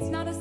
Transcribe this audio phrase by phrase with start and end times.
[0.00, 0.37] It's not a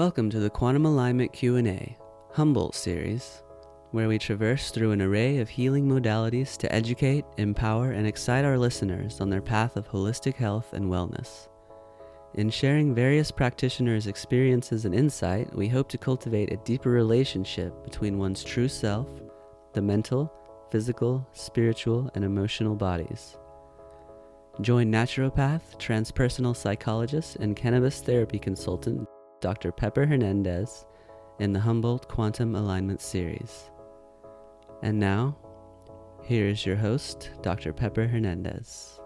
[0.00, 1.94] Welcome to the Quantum Alignment Q&A,
[2.32, 3.42] Humboldt series,
[3.90, 8.56] where we traverse through an array of healing modalities to educate, empower, and excite our
[8.56, 11.48] listeners on their path of holistic health and wellness.
[12.32, 18.16] In sharing various practitioners' experiences and insight, we hope to cultivate a deeper relationship between
[18.16, 19.06] one's true self,
[19.74, 20.32] the mental,
[20.70, 23.36] physical, spiritual, and emotional bodies.
[24.62, 29.06] Join naturopath, transpersonal psychologist, and cannabis therapy consultant
[29.40, 29.72] Dr.
[29.72, 30.84] Pepper Hernandez
[31.38, 33.70] in the Humboldt Quantum Alignment Series.
[34.82, 35.36] And now,
[36.22, 37.72] here is your host, Dr.
[37.72, 38.99] Pepper Hernandez.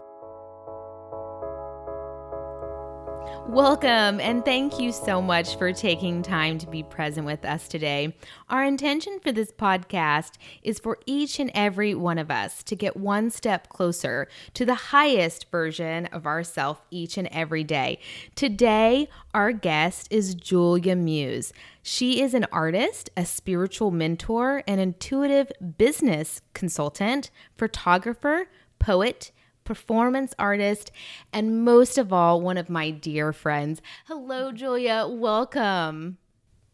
[3.42, 8.16] Welcome, and thank you so much for taking time to be present with us today.
[8.48, 10.32] Our intention for this podcast
[10.62, 14.74] is for each and every one of us to get one step closer to the
[14.74, 17.98] highest version of ourself each and every day.
[18.34, 21.52] Today, our guest is Julia Muse.
[21.82, 28.48] She is an artist, a spiritual mentor, an intuitive business consultant, photographer,
[28.78, 29.32] poet,
[29.64, 30.90] performance artist,
[31.32, 33.80] and most of all, one of my dear friends.
[34.06, 35.06] Hello, Julia.
[35.08, 36.18] Welcome.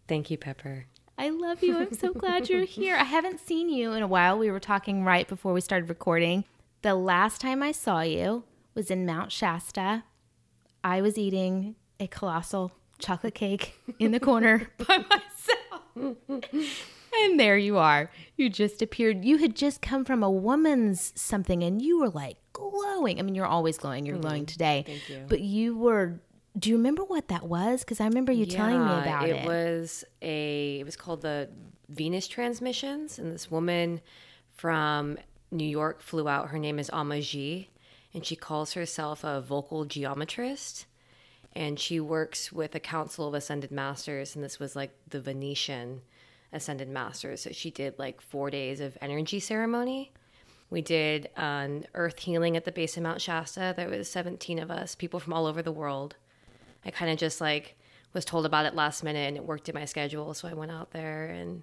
[0.09, 0.87] Thank you, Pepper.
[1.17, 1.77] I love you.
[1.77, 2.97] I'm so glad you're here.
[2.97, 4.39] I haven't seen you in a while.
[4.39, 6.45] We were talking right before we started recording.
[6.83, 10.05] The last time I saw you was in Mount Shasta.
[10.83, 16.17] I was eating a colossal chocolate cake in the corner by myself.
[17.13, 18.11] and there you are.
[18.37, 19.25] You just appeared.
[19.25, 23.19] You had just come from a woman's something and you were like glowing.
[23.19, 24.07] I mean, you're always glowing.
[24.07, 24.23] You're mm-hmm.
[24.23, 24.85] glowing today.
[24.87, 25.25] Thank you.
[25.29, 26.21] But you were
[26.59, 27.81] do you remember what that was?
[27.81, 29.37] Because I remember you telling me about it.
[29.37, 31.49] it was a it was called the
[31.89, 34.01] Venus transmissions, and this woman
[34.55, 35.19] from
[35.51, 36.49] New York flew out.
[36.49, 37.69] Her name is Amaji,
[38.13, 40.87] and she calls herself a vocal geometrist.
[41.53, 46.03] And she works with a council of ascended masters, and this was like the Venusian
[46.53, 47.43] ascended masters.
[47.43, 50.13] So she did like four days of energy ceremony.
[50.71, 53.75] We did an earth healing at the base of Mount Shasta.
[53.77, 56.17] There was 17 of us, people from all over the world.
[56.85, 57.77] I kind of just like
[58.13, 60.33] was told about it last minute and it worked in my schedule.
[60.35, 61.63] So I went out there and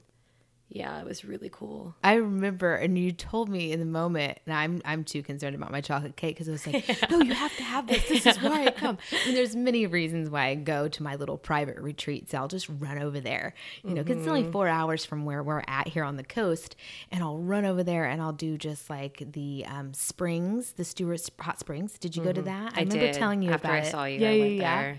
[0.69, 1.95] yeah, it was really cool.
[2.03, 5.71] I remember, and you told me in the moment, and I'm I'm too concerned about
[5.71, 6.95] my chocolate cake because I was like, yeah.
[7.09, 8.07] no, you have to have this.
[8.09, 8.97] This is why I come.
[9.27, 12.33] And there's many reasons why I go to my little private retreats.
[12.33, 14.19] I'll just run over there, you know, because mm-hmm.
[14.19, 14.51] it's only mm-hmm.
[14.51, 16.75] four hours from where we're at here on the coast,
[17.11, 21.29] and I'll run over there and I'll do just like the um, springs, the Stewart
[21.39, 21.97] Hot Springs.
[21.97, 22.29] Did you mm-hmm.
[22.29, 22.63] go to mm-hmm.
[22.65, 22.73] that?
[22.75, 23.13] I, I remember did.
[23.15, 23.91] telling you After about I it.
[23.91, 24.19] saw you.
[24.19, 24.81] Yeah, yeah, yeah.
[24.81, 24.97] There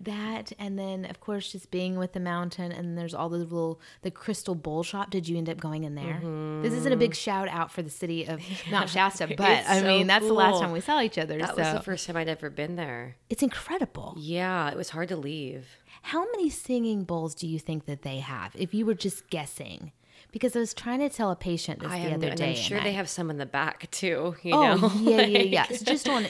[0.00, 3.80] that and then of course just being with the mountain and there's all the little
[4.02, 5.10] the crystal bowl shop.
[5.10, 6.20] Did you end up going in there?
[6.22, 6.62] Mm-hmm.
[6.62, 8.40] this isn't a big shout out for the city of
[8.70, 10.28] mount shasta but i so mean that's cool.
[10.28, 11.62] the last time we saw each other that so.
[11.62, 13.16] was the first time i'd ever been there.
[13.30, 14.14] It's incredible.
[14.18, 15.68] Yeah it was hard to leave.
[16.02, 19.92] How many singing bowls do you think that they have if you were just guessing
[20.34, 22.50] because I was trying to tell a patient this I the other day.
[22.50, 24.34] I'm sure they have some in the back too.
[24.42, 24.92] You oh know?
[24.96, 25.66] yeah, yeah, yeah.
[25.68, 26.26] So just on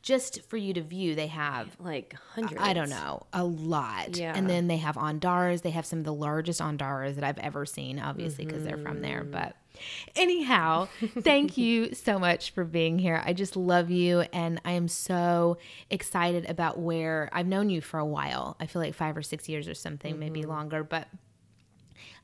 [0.00, 2.56] just for you to view, they have like hundreds.
[2.58, 4.16] I don't know, a lot.
[4.16, 4.32] Yeah.
[4.34, 5.60] And then they have andaras.
[5.60, 8.76] They have some of the largest andaras that I've ever seen, obviously because mm-hmm.
[8.76, 9.20] they're from there.
[9.20, 9.32] Mm-hmm.
[9.32, 9.56] But
[10.16, 10.88] anyhow,
[11.20, 13.22] thank you so much for being here.
[13.26, 15.58] I just love you, and I am so
[15.90, 18.56] excited about where I've known you for a while.
[18.58, 20.20] I feel like five or six years or something, mm-hmm.
[20.20, 21.08] maybe longer, but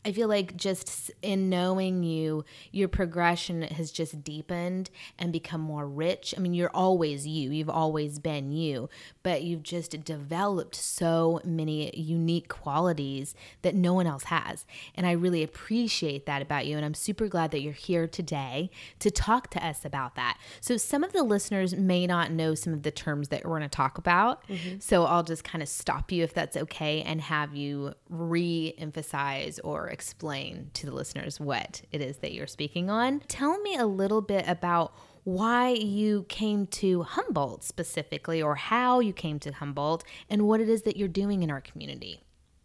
[0.03, 4.89] I feel like just in knowing you, your progression has just deepened
[5.19, 6.35] and become more rich.
[6.37, 8.89] I mean, you're always you, you've always been you,
[9.23, 14.65] but you've just developed so many unique qualities that no one else has.
[14.95, 16.77] And I really appreciate that about you.
[16.77, 18.71] And I'm super glad that you're here today
[19.01, 20.39] to talk to us about that.
[20.63, 23.63] So, some of the listeners may not know some of the terms that we're going
[23.63, 24.49] to talk about.
[24.49, 24.79] Mm-hmm.
[24.79, 29.59] So, I'll just kind of stop you if that's okay and have you re emphasize
[29.59, 33.21] or explain to the listeners what it is that you're speaking on.
[33.29, 34.95] Tell me a little bit about
[35.25, 40.69] why you came to Humboldt specifically, or how you came to Humboldt, and what it
[40.69, 42.23] is that you're doing in our community.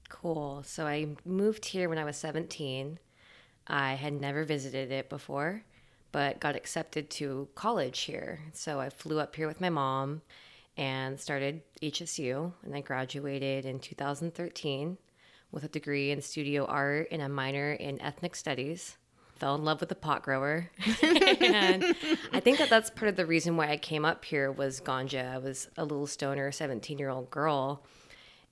[0.07, 0.63] Cool.
[0.66, 2.98] So I moved here when I was 17.
[3.68, 5.63] I had never visited it before,
[6.12, 8.39] but got accepted to college here.
[8.54, 10.22] So I flew up here with my mom
[10.77, 14.98] and started HSU, and I graduated in 2013
[15.56, 18.98] with a degree in studio art and a minor in ethnic studies.
[19.38, 20.69] Fell in love with the pot grower.
[21.02, 21.96] and
[22.31, 25.34] I think that that's part of the reason why I came up here was ganja.
[25.34, 27.84] I was a little stoner 17 year old girl.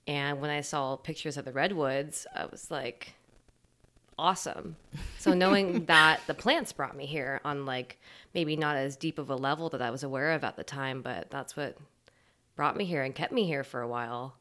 [0.08, 3.14] And when I saw pictures of the redwoods, I was like,
[4.18, 4.78] awesome.
[5.20, 8.00] So knowing that the plants brought me here on like
[8.34, 11.02] maybe not as deep of a level that I was aware of at the time,
[11.02, 11.78] but that's what
[12.56, 14.36] brought me here and kept me here for a while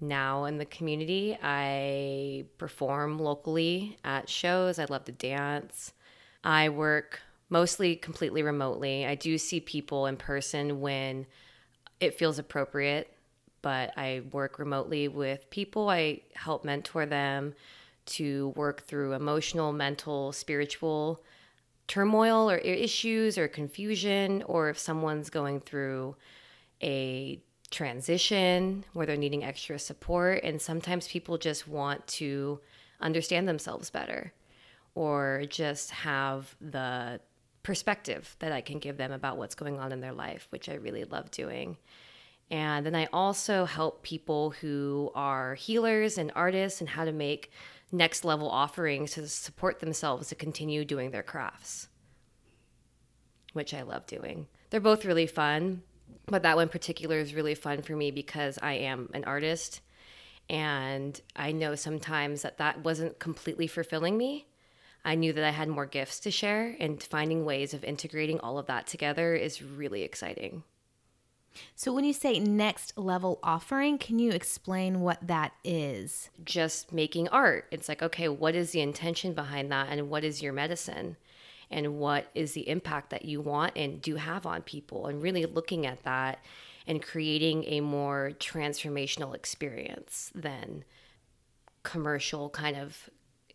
[0.00, 1.36] now in the community.
[1.42, 4.78] I perform locally at shows.
[4.78, 5.92] I love to dance.
[6.44, 9.06] I work mostly completely remotely.
[9.06, 11.26] I do see people in person when
[12.00, 13.12] it feels appropriate,
[13.62, 15.88] but I work remotely with people.
[15.88, 17.54] I help mentor them
[18.06, 21.22] to work through emotional, mental, spiritual
[21.86, 26.14] turmoil or issues or confusion, or if someone's going through
[26.82, 30.42] a transition where they're needing extra support.
[30.42, 32.60] And sometimes people just want to
[33.00, 34.32] understand themselves better
[34.94, 37.20] or just have the
[37.62, 40.74] perspective that I can give them about what's going on in their life, which I
[40.74, 41.76] really love doing.
[42.50, 47.50] And then I also help people who are healers and artists and how to make
[47.92, 51.88] next level offerings to support themselves to continue doing their crafts,
[53.52, 54.46] which I love doing.
[54.70, 55.82] They're both really fun,
[56.30, 59.80] but that one particular is really fun for me because I am an artist
[60.50, 64.46] and I know sometimes that that wasn't completely fulfilling me.
[65.04, 68.58] I knew that I had more gifts to share, and finding ways of integrating all
[68.58, 70.64] of that together is really exciting.
[71.74, 76.30] So, when you say next level offering, can you explain what that is?
[76.44, 77.66] Just making art.
[77.70, 81.16] It's like, okay, what is the intention behind that, and what is your medicine?
[81.70, 85.06] And what is the impact that you want and do have on people?
[85.06, 86.42] And really looking at that
[86.86, 90.84] and creating a more transformational experience than
[91.82, 93.10] commercial kind of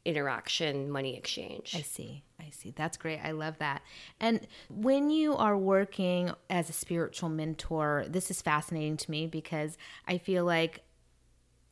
[0.05, 1.73] interaction money exchange.
[1.75, 2.23] I see.
[2.39, 2.73] I see.
[2.75, 3.19] That's great.
[3.23, 3.81] I love that.
[4.19, 9.77] And when you are working as a spiritual mentor, this is fascinating to me because
[10.07, 10.83] I feel like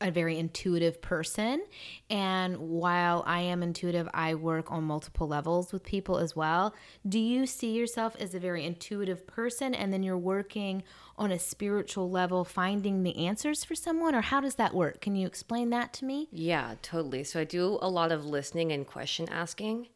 [0.02, 1.64] a very intuitive person.
[2.10, 6.74] And while I am intuitive, I work on multiple levels with people as well.
[7.08, 10.84] Do you see yourself as a very intuitive person and then you're working
[11.18, 14.16] on a spiritual level, finding the answers for someone?
[14.16, 15.02] Or how does that work?
[15.02, 16.28] Can you explain that to me?
[16.32, 17.24] Yeah, totally.
[17.24, 19.88] So I do a lot of listening and question asking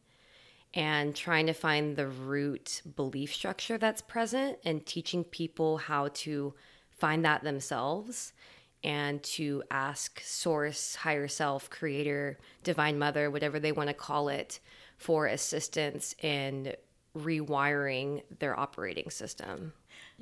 [0.72, 6.54] and trying to find the root belief structure that's present and teaching people how to
[6.90, 8.32] find that themselves
[8.84, 14.60] and to ask source, higher self, creator, divine mother, whatever they want to call it,
[14.96, 16.74] for assistance in
[17.16, 19.72] rewiring their operating system.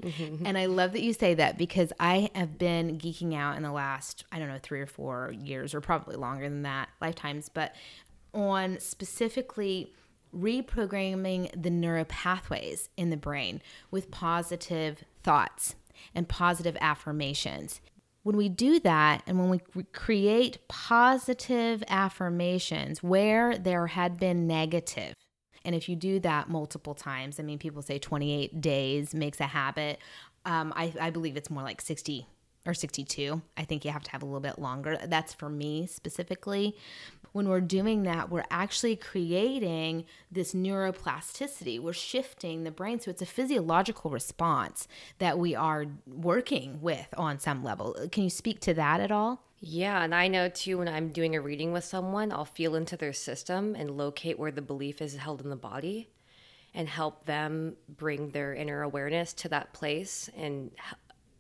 [0.00, 0.46] Mm-hmm.
[0.46, 3.72] And I love that you say that because I have been geeking out in the
[3.72, 7.74] last, I don't know, three or four years, or probably longer than that, lifetimes, but
[8.32, 9.92] on specifically
[10.34, 15.76] reprogramming the neuropathways in the brain with positive thoughts
[16.14, 17.80] and positive affirmations
[18.24, 25.14] when we do that and when we create positive affirmations where there had been negative,
[25.64, 29.46] and if you do that multiple times, I mean, people say 28 days makes a
[29.46, 29.98] habit.
[30.44, 32.26] Um, I, I believe it's more like 60
[32.66, 33.42] or 62.
[33.56, 34.98] I think you have to have a little bit longer.
[35.04, 36.76] That's for me specifically.
[37.32, 41.80] When we're doing that, we're actually creating this neuroplasticity.
[41.80, 43.00] We're shifting the brain.
[43.00, 44.86] So it's a physiological response
[45.18, 47.96] that we are working with on some level.
[48.12, 49.42] Can you speak to that at all?
[49.58, 52.96] Yeah, and I know too when I'm doing a reading with someone, I'll feel into
[52.96, 56.10] their system and locate where the belief is held in the body
[56.74, 60.70] and help them bring their inner awareness to that place and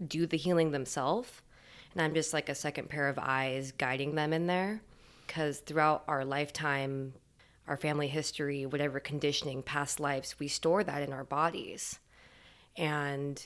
[0.06, 1.42] do the healing themselves.
[1.92, 4.82] And I'm just like a second pair of eyes guiding them in there.
[5.26, 7.14] Because throughout our lifetime,
[7.66, 11.98] our family history, whatever conditioning, past lives, we store that in our bodies.
[12.76, 13.42] And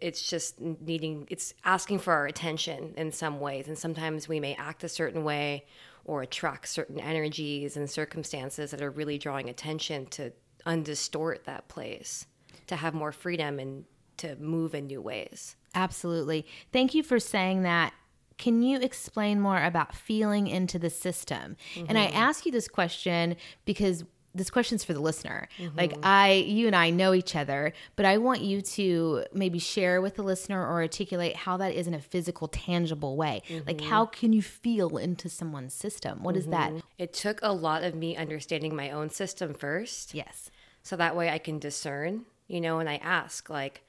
[0.00, 3.68] it's just needing, it's asking for our attention in some ways.
[3.68, 5.66] And sometimes we may act a certain way
[6.04, 10.32] or attract certain energies and circumstances that are really drawing attention to
[10.66, 12.26] undistort that place,
[12.66, 13.84] to have more freedom and
[14.18, 15.56] to move in new ways.
[15.74, 16.46] Absolutely.
[16.72, 17.92] Thank you for saying that.
[18.36, 21.56] Can you explain more about feeling into the system?
[21.74, 21.86] Mm-hmm.
[21.88, 22.16] And I mm-hmm.
[22.16, 25.48] ask you this question because this question's for the listener.
[25.58, 25.76] Mm-hmm.
[25.76, 30.00] Like I you and I know each other, but I want you to maybe share
[30.00, 33.42] with the listener or articulate how that is in a physical tangible way.
[33.48, 33.66] Mm-hmm.
[33.66, 36.22] Like how can you feel into someone's system?
[36.22, 36.70] What is that?
[36.70, 36.78] Mm-hmm.
[36.98, 40.14] It took a lot of me understanding my own system first.
[40.14, 40.50] Yes.
[40.82, 43.82] So that way I can discern, you know, and I ask like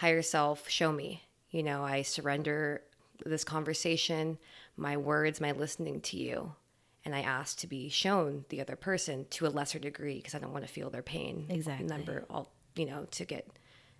[0.00, 1.22] higher self, show me.
[1.50, 2.80] You know, I surrender
[3.26, 4.38] this conversation,
[4.74, 6.54] my words, my listening to you.
[7.04, 10.38] And I ask to be shown the other person to a lesser degree because I
[10.38, 11.46] don't want to feel their pain.
[11.50, 11.86] Exactly.
[11.86, 13.46] Number all, you know, to get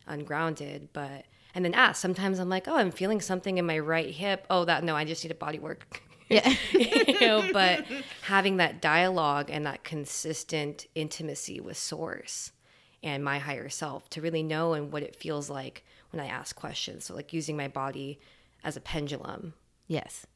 [0.06, 0.88] ungrounded.
[0.94, 2.00] But, and then ask.
[2.00, 4.46] Sometimes I'm like, oh, I'm feeling something in my right hip.
[4.48, 6.02] Oh, that, no, I just need a body work.
[6.30, 6.54] Yeah.
[6.72, 7.84] you know, but
[8.22, 12.52] having that dialogue and that consistent intimacy with source
[13.02, 16.56] and my higher self to really know and what it feels like when I ask
[16.56, 17.04] questions.
[17.04, 18.20] So like using my body
[18.62, 19.54] as a pendulum.
[19.86, 20.26] Yes.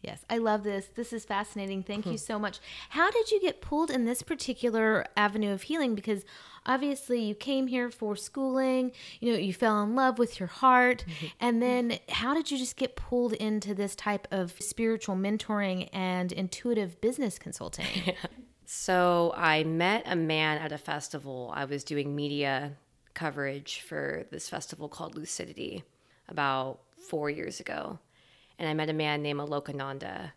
[0.00, 0.86] Yes, I love this.
[0.94, 1.82] This is fascinating.
[1.82, 2.60] Thank you so much.
[2.90, 5.96] How did you get pulled in this particular avenue of healing?
[5.96, 6.24] Because
[6.64, 11.04] obviously you came here for schooling, you know, you fell in love with your heart.
[11.04, 11.26] Mm-hmm.
[11.40, 16.30] And then how did you just get pulled into this type of spiritual mentoring and
[16.30, 17.86] intuitive business consulting?
[18.06, 18.14] Yeah.
[18.70, 21.50] So I met a man at a festival.
[21.56, 22.76] I was doing media
[23.14, 25.84] coverage for this festival called Lucidity
[26.28, 27.98] about four years ago
[28.58, 30.32] and I met a man named Alokananda,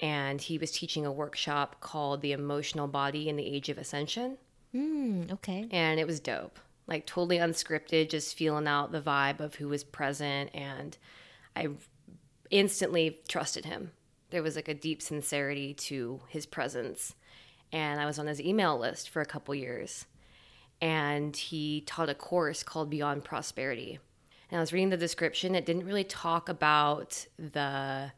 [0.00, 4.38] and he was teaching a workshop called The Emotional Body in the Age of Ascension.
[4.74, 5.66] Mm, okay.
[5.70, 6.58] And it was dope.
[6.86, 10.50] Like totally unscripted, just feeling out the vibe of who was present.
[10.54, 10.96] And
[11.56, 11.68] I
[12.50, 13.90] instantly trusted him.
[14.30, 17.14] There was like a deep sincerity to his presence.
[17.72, 20.06] And I was on his email list for a couple years.
[20.80, 23.98] And he taught a course called Beyond Prosperity
[24.50, 25.54] and I was reading the description.
[25.54, 28.12] It didn't really talk about the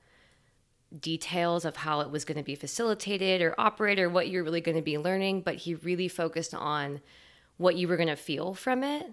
[0.98, 4.60] details of how it was going to be facilitated or operated or what you're really
[4.60, 7.00] going to be learning, but he really focused on
[7.56, 9.06] what you were going to feel from it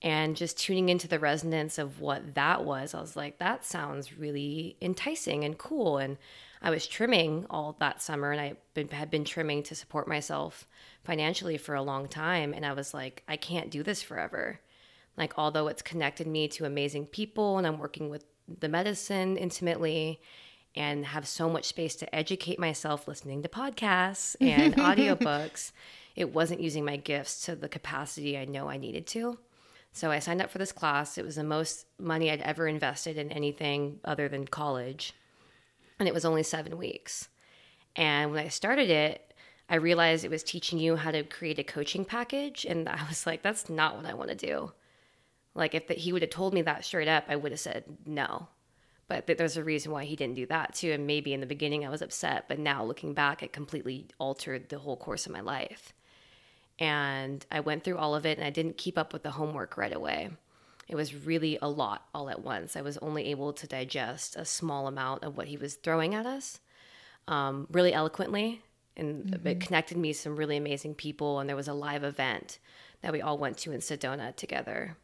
[0.00, 2.94] and just tuning into the resonance of what that was.
[2.94, 5.98] I was like, that sounds really enticing and cool.
[5.98, 6.18] And
[6.62, 10.68] I was trimming all that summer and I been, had been trimming to support myself
[11.02, 12.54] financially for a long time.
[12.54, 14.60] And I was like, I can't do this forever.
[15.16, 18.24] Like, although it's connected me to amazing people and I'm working with
[18.60, 20.20] the medicine intimately
[20.76, 25.72] and have so much space to educate myself listening to podcasts and audiobooks,
[26.14, 29.36] it wasn't using my gifts to the capacity I know I needed to.
[29.92, 31.18] So I signed up for this class.
[31.18, 35.12] It was the most money I'd ever invested in anything other than college.
[36.02, 37.28] And it was only seven weeks.
[37.94, 39.32] And when I started it,
[39.68, 42.64] I realized it was teaching you how to create a coaching package.
[42.64, 44.72] And I was like, that's not what I want to do.
[45.54, 47.84] Like if the, he would have told me that straight up, I would have said
[48.04, 48.48] no.
[49.06, 50.90] But th- there's a reason why he didn't do that too.
[50.90, 54.70] And maybe in the beginning I was upset, but now looking back, it completely altered
[54.70, 55.92] the whole course of my life.
[56.80, 59.76] And I went through all of it and I didn't keep up with the homework
[59.76, 60.30] right away.
[60.92, 62.76] It was really a lot all at once.
[62.76, 66.26] I was only able to digest a small amount of what he was throwing at
[66.26, 66.60] us
[67.26, 68.60] um, really eloquently.
[68.94, 69.46] And mm-hmm.
[69.46, 71.40] it connected me to some really amazing people.
[71.40, 72.58] And there was a live event
[73.00, 74.98] that we all went to in Sedona together.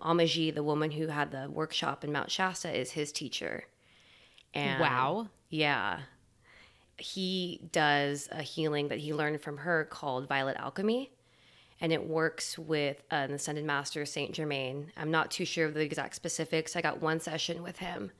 [0.00, 3.64] Amaji, the woman who had the workshop in Mount Shasta, is his teacher.
[4.54, 5.26] And wow.
[5.48, 6.02] Yeah.
[6.98, 11.10] He does a healing that he learned from her called Violet Alchemy.
[11.80, 14.92] And it works with an ascended master, Saint Germain.
[14.96, 16.76] I'm not too sure of the exact specifics.
[16.76, 18.10] I got one session with him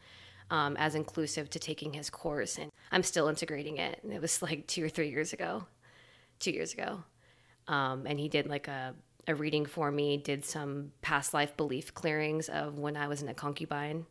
[0.50, 4.00] um, as inclusive to taking his course, and I'm still integrating it.
[4.02, 5.66] And it was like two or three years ago,
[6.38, 7.04] two years ago.
[7.68, 8.94] Um, and he did like a
[9.26, 13.28] a reading for me, did some past life belief clearings of when I was in
[13.28, 14.06] a concubine,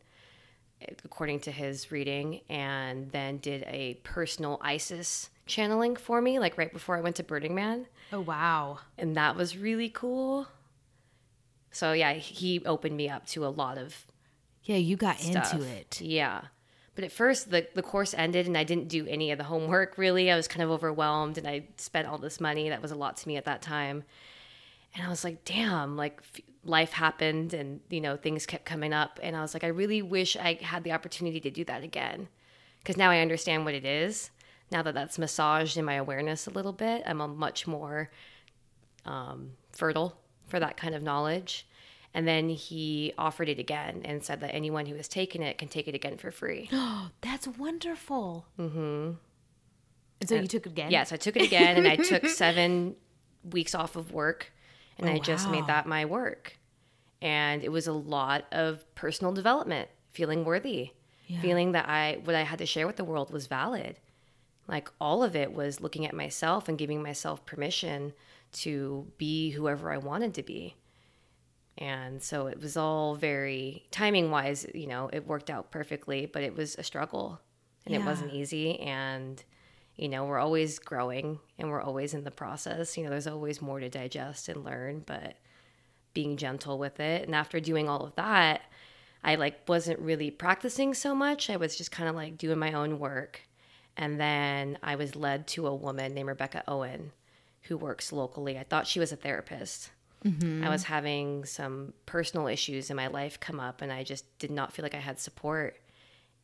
[1.03, 6.71] according to his reading, and then did a personal Isis channeling for me, like right
[6.71, 7.87] before I went to Burning Man.
[8.11, 8.79] Oh, wow.
[8.97, 10.47] And that was really cool.
[11.71, 14.05] So, yeah, he opened me up to a lot of.
[14.63, 15.53] Yeah, you got stuff.
[15.53, 16.01] into it.
[16.01, 16.41] Yeah.
[16.95, 19.97] But at first, the, the course ended and I didn't do any of the homework
[19.97, 20.29] really.
[20.29, 22.69] I was kind of overwhelmed and I spent all this money.
[22.69, 24.03] That was a lot to me at that time
[24.95, 26.21] and I was like, damn, like
[26.63, 29.19] life happened and, you know, things kept coming up.
[29.21, 32.27] And I was like, I really wish I had the opportunity to do that again.
[32.79, 34.31] Because now I understand what it is.
[34.71, 38.09] Now that that's massaged in my awareness a little bit, I'm a much more
[39.05, 41.65] um, fertile for that kind of knowledge.
[42.13, 45.67] And then he offered it again and said that anyone who has taken it can
[45.67, 46.69] take it again for free.
[46.71, 48.45] Oh, that's wonderful.
[48.59, 49.11] Mm-hmm.
[50.21, 50.91] And so and, you took it again?
[50.91, 52.95] Yes, I took it again and I took seven
[53.51, 54.51] weeks off of work
[54.97, 56.57] and oh, I just made that my work.
[57.21, 60.91] And it was a lot of personal development, feeling worthy,
[61.27, 61.39] yeah.
[61.41, 63.99] feeling that I what I had to share with the world was valid.
[64.69, 68.13] Like all of it was looking at myself and giving myself permission
[68.51, 70.75] to be whoever I wanted to be.
[71.77, 76.43] And so it was all very timing wise, you know, it worked out perfectly, but
[76.43, 77.39] it was a struggle
[77.85, 78.01] and yeah.
[78.01, 79.43] it wasn't easy and
[79.95, 82.97] you know, we're always growing and we're always in the process.
[82.97, 85.35] You know, there's always more to digest and learn, but
[86.13, 87.25] being gentle with it.
[87.25, 88.61] And after doing all of that,
[89.25, 91.49] I like wasn't really practicing so much.
[91.49, 93.41] I was just kind of like doing my own work.
[93.99, 97.11] And then I was led to a woman named Rebecca Owen
[97.63, 98.57] who works locally.
[98.57, 99.91] I thought she was a therapist.
[100.23, 100.63] Mm-hmm.
[100.63, 104.51] I was having some personal issues in my life come up and I just did
[104.51, 105.81] not feel like I had support.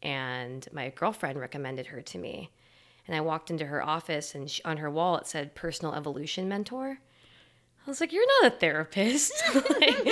[0.03, 2.51] And my girlfriend recommended her to me.
[3.07, 6.49] And I walked into her office, and she, on her wall it said "Personal Evolution
[6.49, 6.97] Mentor."
[7.85, 9.31] I was like, You're not a therapist.
[9.69, 10.07] like,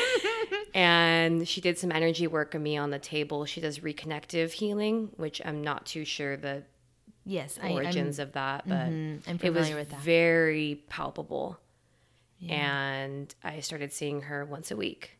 [0.75, 3.45] and she did some energy work on me on the table.
[3.45, 6.63] She does reconnective healing, which I'm not too sure the
[7.25, 9.69] yes origins I, of that, but mm-hmm, it was
[10.01, 11.59] very palpable.
[12.39, 12.55] Yeah.
[12.55, 15.17] And I started seeing her once a week.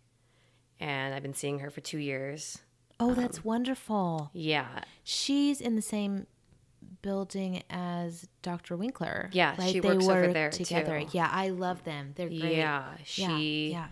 [0.80, 2.60] And I've been seeing her for two years.
[3.00, 4.30] Oh, that's um, wonderful.
[4.34, 4.82] Yeah.
[5.04, 6.28] She's in the same
[7.02, 8.76] building as Dr.
[8.76, 9.30] Winkler.
[9.32, 9.72] Yeah, right?
[9.72, 11.00] she they works over there together.
[11.02, 11.08] Too.
[11.12, 12.12] Yeah, I love them.
[12.16, 12.58] They're great.
[12.58, 13.70] Yeah, she.
[13.72, 13.88] Yeah, yeah.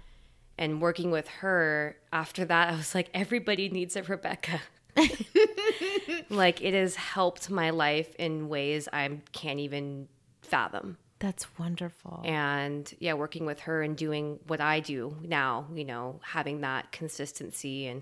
[0.57, 4.61] And working with her after that, I was like, everybody needs a Rebecca.
[6.29, 10.07] like it has helped my life in ways I can't even
[10.41, 10.97] fathom.
[11.19, 12.21] That's wonderful.
[12.25, 16.91] And yeah, working with her and doing what I do now, you know, having that
[16.91, 18.01] consistency and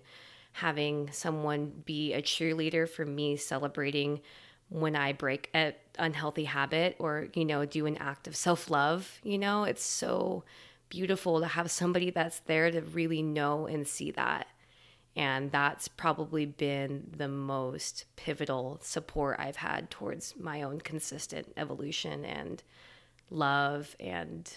[0.53, 4.21] having someone be a cheerleader for me, celebrating
[4.69, 9.19] when I break an unhealthy habit or, you know, do an act of self love.
[9.23, 10.43] You know, it's so
[10.87, 14.47] beautiful to have somebody that's there to really know and see that.
[15.19, 22.23] And that's probably been the most pivotal support I've had towards my own consistent evolution
[22.23, 22.63] and
[23.29, 24.49] love and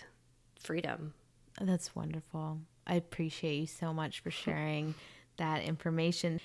[0.61, 1.15] freedom.
[1.61, 2.61] That's wonderful.
[2.87, 4.95] I appreciate you so much for sharing
[5.37, 6.39] that information.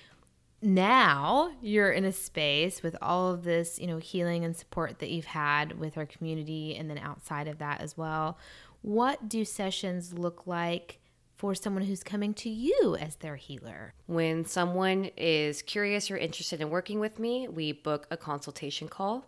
[0.60, 5.10] Now you're in a space with all of this, you know, healing and support that
[5.10, 8.36] you've had with our community and then outside of that as well.
[8.82, 10.98] What do sessions look like
[11.38, 13.94] for someone who's coming to you as their healer?
[14.06, 19.24] When someone is curious or interested in working with me, we book a consultation call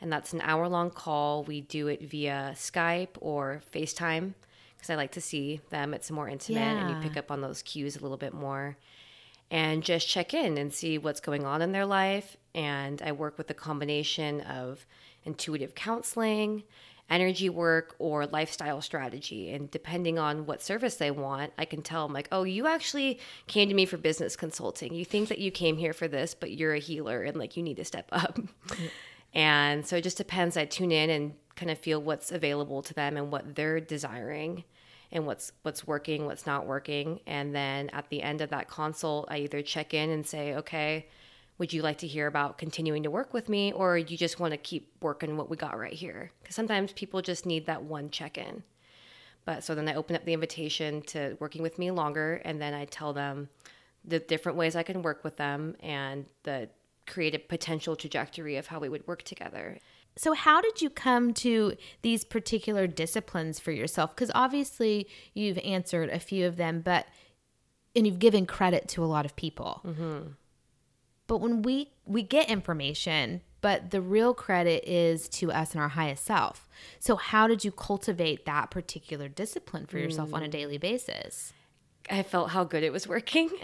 [0.00, 1.44] and that's an hour long call.
[1.44, 4.34] We do it via Skype or FaceTime
[4.76, 5.94] because I like to see them.
[5.94, 6.86] It's more intimate yeah.
[6.86, 8.76] and you pick up on those cues a little bit more.
[9.50, 12.36] And just check in and see what's going on in their life.
[12.54, 14.84] And I work with a combination of
[15.24, 16.64] intuitive counseling,
[17.10, 19.50] energy work, or lifestyle strategy.
[19.50, 23.18] And depending on what service they want, I can tell them, like, oh, you actually
[23.46, 24.94] came to me for business consulting.
[24.94, 27.62] You think that you came here for this, but you're a healer and like you
[27.62, 28.38] need to step up.
[29.34, 30.56] And so it just depends.
[30.56, 34.64] I tune in and kind of feel what's available to them and what they're desiring
[35.10, 37.20] and what's what's working, what's not working.
[37.26, 41.06] And then at the end of that consult, I either check in and say, "Okay,
[41.58, 44.52] would you like to hear about continuing to work with me or you just want
[44.52, 48.10] to keep working what we got right here?" Cuz sometimes people just need that one
[48.10, 48.62] check-in.
[49.44, 52.74] But so then I open up the invitation to working with me longer and then
[52.74, 53.48] I tell them
[54.04, 56.68] the different ways I can work with them and the
[57.06, 59.78] creative potential trajectory of how we would work together.
[60.16, 64.14] So, how did you come to these particular disciplines for yourself?
[64.14, 67.06] Because obviously you've answered a few of them, but
[67.96, 69.80] and you've given credit to a lot of people.
[69.84, 70.32] Mm-hmm.
[71.28, 75.88] But when we we get information, but the real credit is to us and our
[75.88, 76.68] highest self.
[76.98, 80.34] So, how did you cultivate that particular discipline for yourself mm.
[80.34, 80.50] on a mm.
[80.52, 81.52] daily basis?
[82.10, 83.50] I felt how good it was working.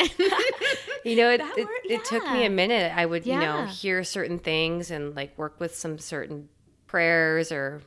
[1.05, 1.97] you know, it, it, yeah.
[1.97, 2.93] it, took me a minute.
[2.95, 3.35] I would, yeah.
[3.35, 6.51] you know, hear certain things and like work with some certain
[6.87, 7.81] prayers or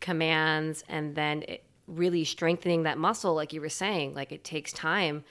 [0.00, 4.14] commands, and then it, really strengthening that muscle, like you were saying.
[4.14, 5.24] Like it takes time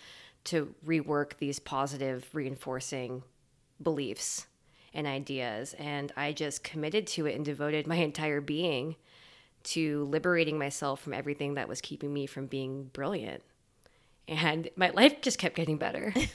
[0.45, 3.21] to rework these positive, reinforcing
[3.83, 4.47] beliefs
[4.93, 5.73] and ideas.
[5.79, 8.95] And I just committed to it and devoted my entire being
[9.63, 13.43] to liberating myself from everything that was keeping me from being brilliant
[14.31, 16.13] and my life just kept getting better.
[16.15, 16.33] Isn't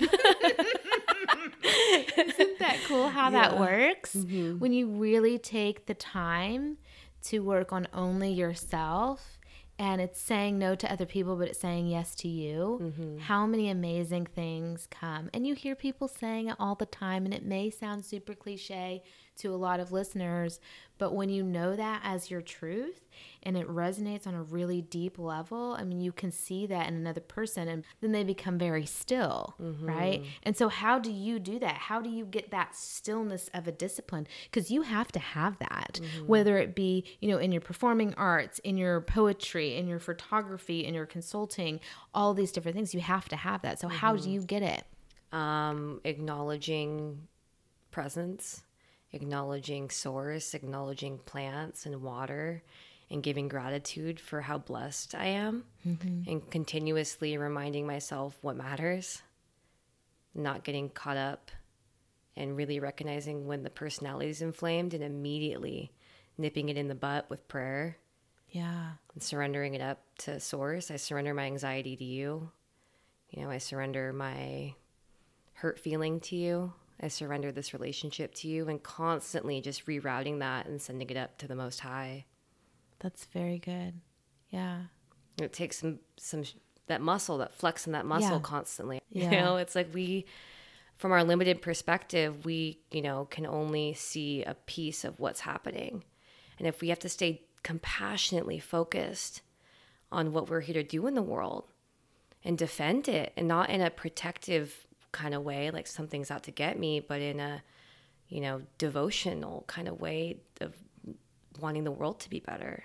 [2.59, 3.49] that cool how yeah.
[3.49, 4.15] that works?
[4.15, 4.59] Mm-hmm.
[4.59, 6.77] When you really take the time
[7.25, 9.36] to work on only yourself
[9.79, 12.81] and it's saying no to other people, but it's saying yes to you.
[12.83, 13.19] Mm-hmm.
[13.19, 15.29] How many amazing things come?
[15.35, 19.03] And you hear people saying it all the time, and it may sound super cliche
[19.39, 20.61] to a lot of listeners,
[20.99, 23.03] but when you know that as your truth
[23.43, 26.95] and it resonates on a really deep level, I mean, you can see that in
[26.95, 29.87] another person and then they become very still, mm-hmm.
[29.87, 30.25] right?
[30.43, 31.75] And so, how do you do that?
[31.75, 34.27] How do you get that stillness of a discipline?
[34.45, 36.27] Because you have to have that, mm-hmm.
[36.27, 40.85] whether it be, you know, in your performing arts, in your poetry, in your photography,
[40.85, 41.81] in your consulting,
[42.15, 43.79] all these different things, you have to have that.
[43.81, 43.97] So, mm-hmm.
[43.99, 44.31] how do mm-hmm.
[44.31, 44.85] you get it?
[45.33, 47.29] Um, acknowledging
[47.91, 48.63] presence
[49.17, 52.63] acknowledging source, acknowledging plants and water,
[53.11, 56.31] and giving gratitude for how blessed I am, mm-hmm.
[56.31, 59.23] and continuously reminding myself what matters,
[60.35, 61.51] not getting caught up,
[62.37, 65.93] and really recognizing when the personality is inflamed and immediately
[66.37, 67.97] nipping it in the butt with prayer.
[68.51, 68.91] Yeah.
[69.15, 70.91] And surrendering it up to source.
[70.91, 72.51] I surrender my anxiety to you.
[73.31, 74.75] You know, I surrender my
[75.55, 76.73] hurt feeling to you.
[77.01, 81.37] I surrender this relationship to you and constantly just rerouting that and sending it up
[81.39, 82.25] to the most high.
[83.01, 84.01] That's very good.
[84.51, 84.83] Yeah.
[85.41, 86.45] It takes some some
[86.87, 88.41] that muscle, that flex in that muscle yeah.
[88.41, 89.01] constantly.
[89.11, 89.31] Yeah.
[89.31, 90.27] You know, it's like we
[90.97, 96.05] from our limited perspective, we, you know, can only see a piece of what's happening.
[96.59, 99.43] And if we have to stay compassionately focused
[100.11, 101.65] on what we're here to do in the world
[102.45, 104.86] and defend it and not in a protective
[105.17, 107.63] kind of way like something's out to get me, but in a,
[108.29, 110.75] you know, devotional kind of way of
[111.59, 112.85] wanting the world to be better.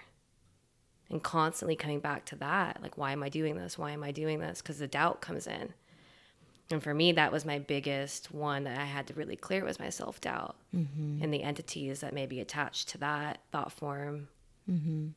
[1.09, 3.77] And constantly coming back to that like why am i doing this?
[3.77, 4.61] Why am i doing this?
[4.61, 5.73] Because the doubt comes in.
[6.71, 9.77] And for me that was my biggest one that i had to really clear was
[9.77, 10.55] my self-doubt.
[10.73, 11.21] Mm-hmm.
[11.21, 14.29] and the entities that may be attached to that thought form.
[14.69, 15.07] Mm-hmm.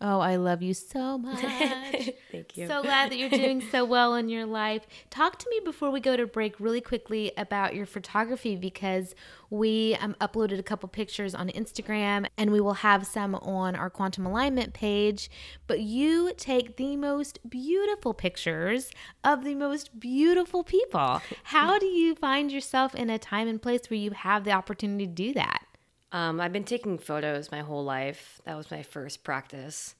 [0.00, 1.40] Oh, I love you so much.
[2.30, 2.68] Thank you.
[2.68, 4.86] So glad that you're doing so well in your life.
[5.10, 9.16] Talk to me before we go to break really quickly about your photography because
[9.50, 13.90] we um, uploaded a couple pictures on Instagram and we will have some on our
[13.90, 15.28] quantum alignment page.
[15.66, 18.92] But you take the most beautiful pictures
[19.24, 21.20] of the most beautiful people.
[21.42, 25.06] How do you find yourself in a time and place where you have the opportunity
[25.06, 25.64] to do that?
[26.12, 28.40] Um, I've been taking photos my whole life.
[28.44, 29.94] That was my first practice.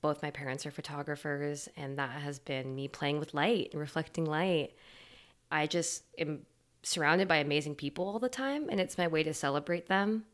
[0.00, 4.24] Both my parents are photographers, and that has been me playing with light and reflecting
[4.24, 4.74] light.
[5.50, 6.46] I just am
[6.82, 10.24] surrounded by amazing people all the time, and it's my way to celebrate them.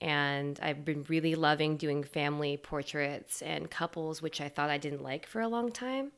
[0.00, 5.02] And I've been really loving doing family portraits and couples, which I thought I didn't
[5.02, 6.12] like for a long time.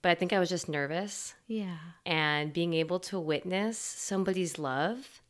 [0.00, 1.34] But I think I was just nervous.
[1.46, 1.76] Yeah.
[2.06, 5.20] And being able to witness somebody's love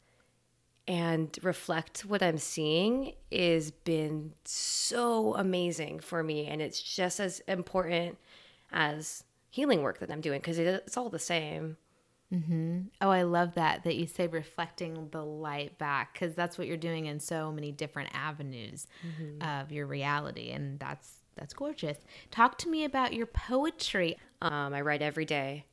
[0.90, 6.48] and reflect what I'm seeing is been so amazing for me.
[6.48, 8.18] And it's just as important
[8.72, 11.76] as healing work that I'm doing because it's all the same.
[12.34, 12.80] Mm-hmm.
[13.00, 16.76] Oh, I love that that you say reflecting the light back because that's what you're
[16.76, 19.48] doing in so many different avenues mm-hmm.
[19.48, 21.98] of your reality, and that's that's gorgeous.
[22.32, 24.16] Talk to me about your poetry.
[24.42, 25.66] Um, I write every day,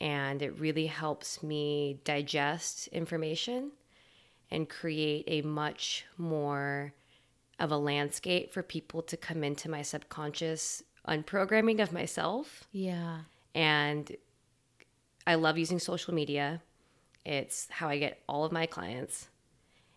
[0.00, 3.70] and it really helps me digest information
[4.54, 6.94] and create a much more
[7.58, 12.68] of a landscape for people to come into my subconscious unprogramming of myself.
[12.70, 13.22] Yeah.
[13.52, 14.16] And
[15.26, 16.62] I love using social media.
[17.24, 19.28] It's how I get all of my clients.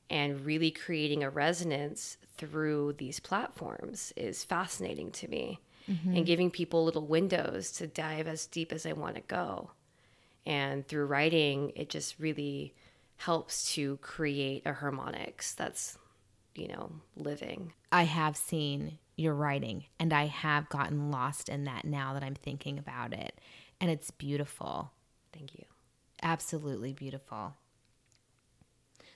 [0.09, 5.59] And really creating a resonance through these platforms is fascinating to me.
[5.87, 6.15] Mm-hmm.
[6.17, 9.69] And giving people little windows to dive as deep as I want to go.
[10.45, 12.73] And through writing, it just really
[13.17, 15.97] helps to create a harmonics that's,
[16.55, 17.73] you know, living.
[17.91, 22.35] I have seen your writing and I have gotten lost in that now that I'm
[22.35, 23.39] thinking about it.
[23.81, 24.91] And it's beautiful.
[25.33, 25.65] Thank you.
[26.21, 27.55] Absolutely beautiful.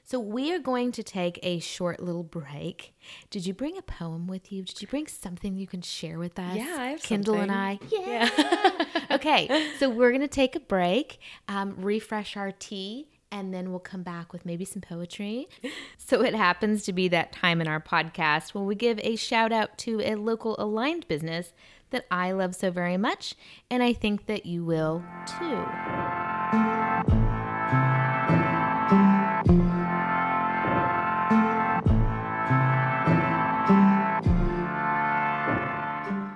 [0.03, 2.93] So, we are going to take a short little break.
[3.29, 4.63] Did you bring a poem with you?
[4.63, 6.57] Did you bring something you can share with us?
[6.57, 7.49] Yeah, I have Kindle something.
[7.49, 7.79] and I.
[7.89, 8.29] Yeah.
[8.37, 8.85] yeah.
[9.15, 13.79] okay, so we're going to take a break, um, refresh our tea, and then we'll
[13.79, 15.47] come back with maybe some poetry.
[15.97, 19.51] so it happens to be that time in our podcast when we give a shout
[19.51, 21.53] out to a local aligned business
[21.91, 23.35] that I love so very much,
[23.69, 25.65] and I think that you will too.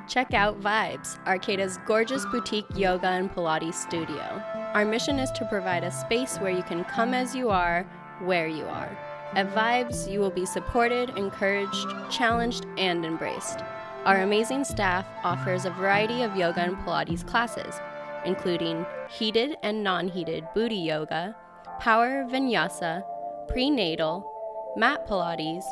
[0.08, 4.65] Check out Vibes, Arcata's gorgeous boutique yoga and Pilates studio.
[4.76, 7.84] Our mission is to provide a space where you can come as you are,
[8.20, 8.92] where you are.
[9.34, 13.62] At Vibes, you will be supported, encouraged, challenged, and embraced.
[14.04, 17.80] Our amazing staff offers a variety of yoga and Pilates classes,
[18.26, 21.38] including heated and non heated booty yoga,
[21.80, 23.02] power vinyasa,
[23.48, 24.30] prenatal,
[24.76, 25.64] mat Pilates,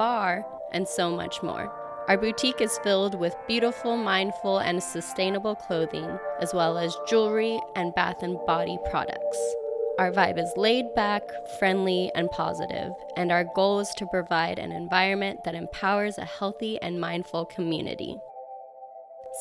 [0.00, 1.77] barre, and so much more.
[2.08, 7.94] Our boutique is filled with beautiful, mindful, and sustainable clothing, as well as jewelry and
[7.94, 9.54] bath and body products.
[9.98, 11.22] Our vibe is laid back,
[11.58, 16.80] friendly, and positive, and our goal is to provide an environment that empowers a healthy
[16.80, 18.16] and mindful community.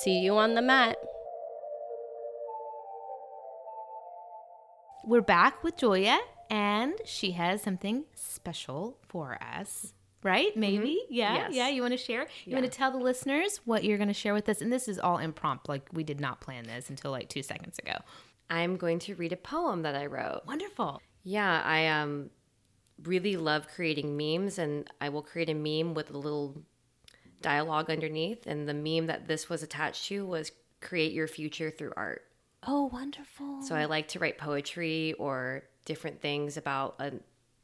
[0.01, 0.97] See you on the mat.
[5.05, 9.93] We're back with Julia, and she has something special for us
[10.27, 10.51] right?
[10.51, 10.59] Mm-hmm.
[10.59, 10.99] Maybe.
[11.05, 11.13] Mm-hmm.
[11.13, 11.33] Yeah.
[11.35, 11.53] Yes.
[11.53, 11.69] Yeah.
[11.69, 12.21] You want to share?
[12.21, 12.55] You yeah.
[12.59, 14.61] want to tell the listeners what you're going to share with us?
[14.61, 15.71] And this is all impromptu.
[15.71, 17.93] Like we did not plan this until like two seconds ago.
[18.49, 20.41] I'm going to read a poem that I wrote.
[20.45, 21.01] Wonderful.
[21.23, 21.61] Yeah.
[21.63, 22.29] I um,
[23.03, 26.61] really love creating memes, and I will create a meme with a little
[27.41, 28.45] dialogue underneath.
[28.45, 32.23] And the meme that this was attached to was create your future through art.
[32.65, 33.61] Oh, wonderful.
[33.61, 37.13] So I like to write poetry or different things about a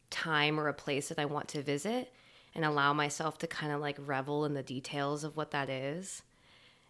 [0.09, 2.13] time or a place that I want to visit
[2.55, 6.21] and allow myself to kind of like revel in the details of what that is.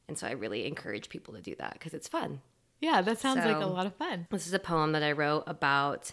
[0.08, 2.42] And so I really encourage people to do that because it's fun.
[2.82, 4.28] Yeah, that sounds so, like a lot of fun.
[4.30, 6.12] This is a poem that I wrote about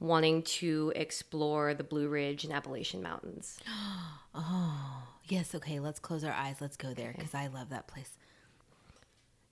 [0.00, 3.58] wanting to explore the Blue Ridge and Appalachian Mountains.
[4.34, 5.54] oh, yes.
[5.54, 6.56] Okay, let's close our eyes.
[6.60, 7.44] Let's go there because okay.
[7.44, 8.10] I love that place.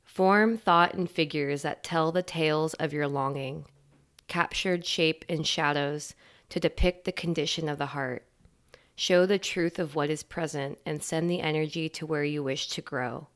[0.05, 3.67] Form thought and figures that tell the tales of your longing,
[4.29, 6.15] captured shape and shadows
[6.49, 8.25] to depict the condition of the heart.
[8.99, 12.69] Show the truth of what is present and send the energy to where you wish
[12.69, 13.27] to grow.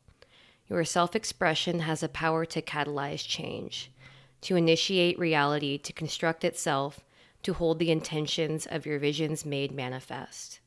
[0.70, 3.92] Your self expression has a power to catalyze change,
[4.40, 7.00] to initiate reality, to construct itself,
[7.42, 10.60] to hold the intentions of your visions made manifest.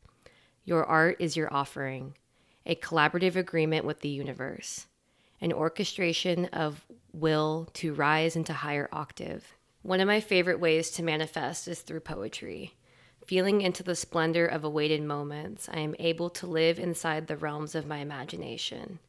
[0.64, 2.14] Your art is your offering,
[2.64, 4.86] a collaborative agreement with the universe,
[5.42, 9.56] an orchestration of will to rise into higher octave.
[9.82, 12.76] One of my favorite ways to manifest is through poetry.
[13.26, 17.74] Feeling into the splendor of awaited moments, I am able to live inside the realms
[17.74, 19.00] of my imagination.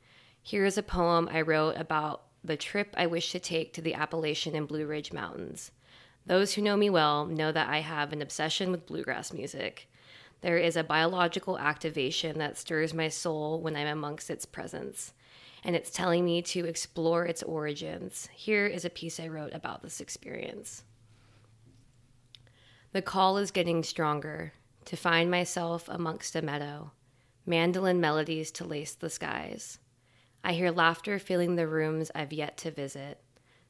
[0.41, 3.95] Here is a poem I wrote about the trip I wish to take to the
[3.95, 5.73] Appalachian and Blue Ridge Mountains.
[6.27, 9.91] Those who know me well know that I have an obsession with bluegrass music.
[10.43, 15.13] There is a biological activation that stirs my soul when I'm amongst its presence,
[15.65, 18.29] and it's telling me to explore its origins.
[18.33, 20.85] Here is a piece I wrote about this experience.
[22.95, 24.53] The call is getting stronger
[24.85, 26.93] to find myself amongst a meadow,
[27.45, 29.81] mandolin melodies to lace the skies.
[30.45, 33.21] I hear laughter filling the rooms I've yet to visit,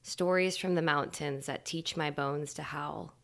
[0.02, 3.14] stories from the mountains that teach my bones to howl.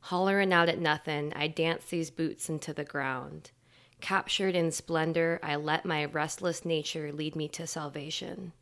[0.00, 3.52] Hollering out at nothing, I dance these boots into the ground.
[4.00, 8.54] Captured in splendor, I let my restless nature lead me to salvation.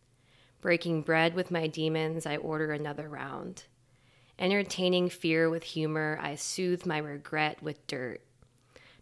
[0.61, 3.65] Breaking bread with my demons, I order another round.
[4.41, 8.23] Entertaining fear with humor, I soothe my regret with dirt.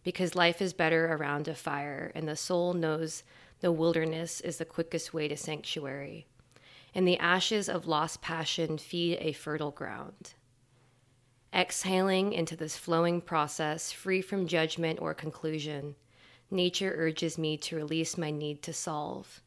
[0.03, 3.22] Because life is better around a fire, and the soul knows
[3.61, 6.27] the wilderness is the quickest way to sanctuary.
[6.92, 10.35] And the ashes of lost passion feed a fertile ground.
[11.55, 15.94] Exhaling into this flowing process, free from judgment or conclusion,
[16.51, 19.40] nature urges me to release my need to solve.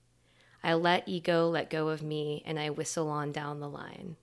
[0.63, 4.15] I let ego let go of me, and I whistle on down the line.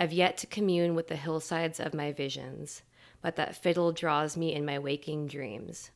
[0.00, 2.80] I've yet to commune with the hillsides of my visions,
[3.20, 5.90] but that fiddle draws me in my waking dreams.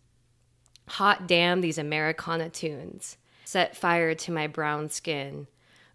[0.89, 3.17] Hot damn these Americana tunes.
[3.47, 5.47] Set fire to my brown skin.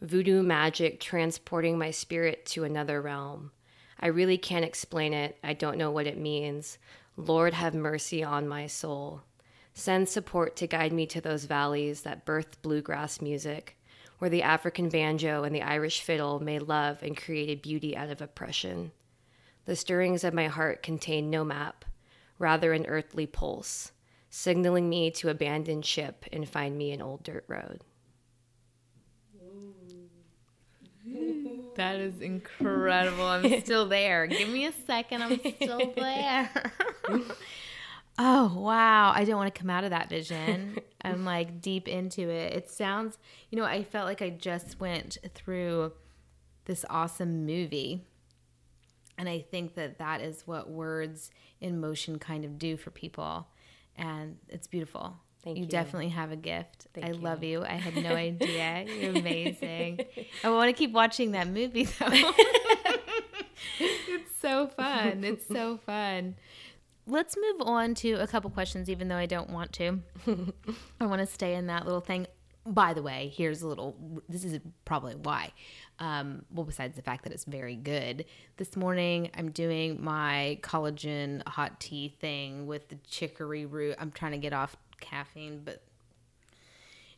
[0.01, 3.51] Voodoo magic transporting my spirit to another realm.
[3.99, 5.37] I really can't explain it.
[5.43, 6.79] I don't know what it means.
[7.15, 9.21] Lord, have mercy on my soul.
[9.75, 13.77] Send support to guide me to those valleys that birthed bluegrass music,
[14.19, 18.21] where the African banjo and the Irish fiddle made love and created beauty out of
[18.21, 18.91] oppression.
[19.65, 21.85] The stirrings of my heart contain no map,
[22.37, 23.91] rather an earthly pulse,
[24.29, 27.81] signaling me to abandon ship and find me an old dirt road.
[31.75, 33.23] That is incredible.
[33.23, 34.27] I'm still there.
[34.27, 35.23] Give me a second.
[35.23, 36.49] I'm still there.
[38.21, 39.13] Oh, wow.
[39.15, 40.77] I don't want to come out of that vision.
[41.01, 42.53] I'm like deep into it.
[42.53, 43.17] It sounds,
[43.49, 45.93] you know, I felt like I just went through
[46.65, 48.03] this awesome movie.
[49.17, 53.47] And I think that that is what words in motion kind of do for people.
[53.95, 55.15] And it's beautiful.
[55.41, 55.63] Thank you.
[55.63, 56.87] You definitely have a gift.
[56.93, 57.15] Thank I you.
[57.15, 57.63] love you.
[57.63, 58.85] I had no idea.
[58.99, 60.01] You're amazing.
[60.43, 62.09] I want to keep watching that movie though.
[63.79, 65.23] it's so fun.
[65.23, 66.35] It's so fun
[67.09, 69.99] let's move on to a couple questions, even though I don't want to.
[71.01, 72.27] I want to stay in that little thing.
[72.65, 74.21] By the way, here's a little.
[74.27, 75.51] This is probably why.
[75.97, 78.25] Um, well, besides the fact that it's very good.
[78.57, 83.95] This morning, I'm doing my collagen hot tea thing with the chicory root.
[83.99, 85.81] I'm trying to get off caffeine, but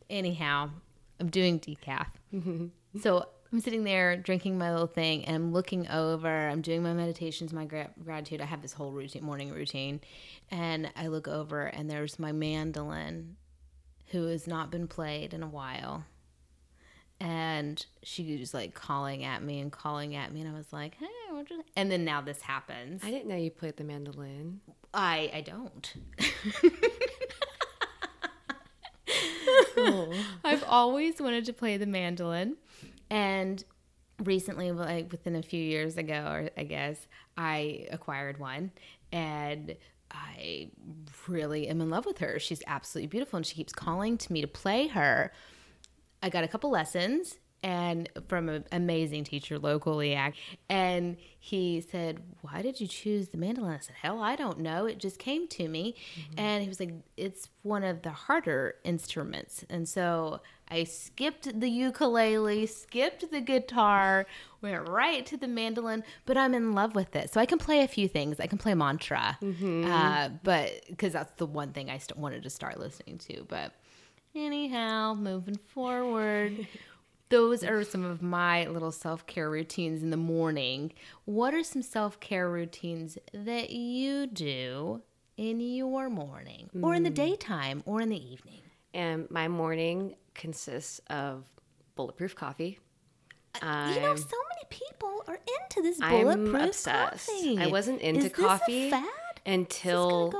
[0.08, 0.70] anyhow,
[1.20, 2.06] I'm doing decaf.
[3.02, 6.48] so I'm sitting there drinking my little thing and I'm looking over.
[6.48, 8.40] I'm doing my meditations, my gra- gratitude.
[8.40, 10.00] I have this whole routine, morning routine.
[10.50, 13.36] And I look over and there's my mandolin
[14.06, 16.04] who has not been played in a while.
[17.20, 20.40] And she was like calling at me and calling at me.
[20.40, 21.62] And I was like, hey, what you...
[21.76, 23.02] and then now this happens.
[23.04, 24.60] I didn't know you played the mandolin.
[24.94, 25.94] I, I don't.
[30.44, 32.56] I've always wanted to play the mandolin.
[33.12, 33.62] And
[34.24, 38.72] recently, like within a few years ago, or I guess, I acquired one
[39.12, 39.76] and
[40.10, 40.70] I
[41.28, 42.38] really am in love with her.
[42.38, 45.30] She's absolutely beautiful and she keeps calling to me to play her.
[46.22, 50.18] I got a couple lessons and from an amazing teacher locally.
[50.68, 53.74] And he said, Why did you choose the mandolin?
[53.74, 54.86] I said, Hell, I don't know.
[54.86, 55.94] It just came to me.
[56.14, 56.40] Mm-hmm.
[56.40, 59.64] And he was like, It's one of the harder instruments.
[59.68, 60.40] And so
[60.72, 64.24] I skipped the ukulele, skipped the guitar,
[64.62, 67.30] went right to the mandolin, but I'm in love with it.
[67.30, 68.40] So I can play a few things.
[68.40, 69.84] I can play mantra, mm-hmm.
[69.84, 73.44] uh, but because that's the one thing I st- wanted to start listening to.
[73.48, 73.74] But
[74.34, 76.66] anyhow, moving forward.
[77.28, 80.92] those are some of my little self care routines in the morning.
[81.26, 85.02] What are some self care routines that you do
[85.36, 87.14] in your morning, or in the mm.
[87.14, 88.60] daytime, or in the evening?
[88.94, 91.44] And my morning consists of
[91.94, 92.78] bulletproof coffee.
[93.60, 97.28] Uh, you know, so many people are into this bulletproof I'm obsessed.
[97.28, 97.58] coffee.
[97.58, 98.92] I wasn't into Is coffee
[99.44, 100.32] until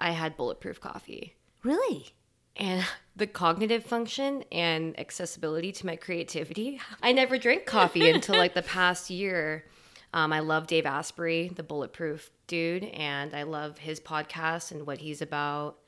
[0.00, 1.34] I had bulletproof coffee.
[1.62, 2.14] Really?
[2.56, 2.84] And
[3.16, 6.80] the cognitive function and accessibility to my creativity.
[7.02, 9.66] I never drank coffee until like the past year.
[10.12, 14.98] Um, I love Dave Asprey, the bulletproof dude, and I love his podcast and what
[14.98, 15.78] he's about.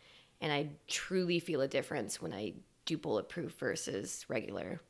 [0.40, 2.55] And I truly feel a difference when I
[2.87, 4.81] do bulletproof versus regular.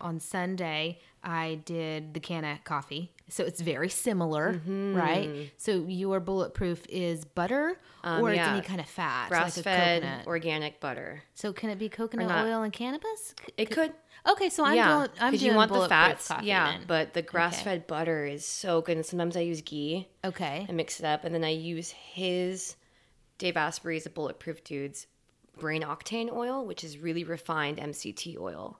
[0.00, 3.10] On Sunday, I did the canna coffee.
[3.28, 4.94] So it's very similar, mm-hmm.
[4.94, 5.50] right?
[5.56, 8.42] So your bulletproof is butter um, or yeah.
[8.42, 9.28] it's any kind of fat.
[9.28, 11.24] grass like fed organic butter.
[11.34, 13.34] So can it be coconut oil and cannabis?
[13.56, 13.92] It could.
[14.28, 16.30] Okay, so I'm yeah, doing I'm doing you want the fats.
[16.42, 16.84] Yeah, then.
[16.86, 17.84] but the grass fed okay.
[17.88, 18.96] butter is so good.
[18.96, 20.08] And sometimes I use ghee.
[20.24, 20.66] Okay.
[20.68, 22.76] I mix it up and then I use his
[23.38, 25.06] Dave Asprey's a bulletproof dude's
[25.58, 28.78] brain octane oil, which is really refined MCT oil.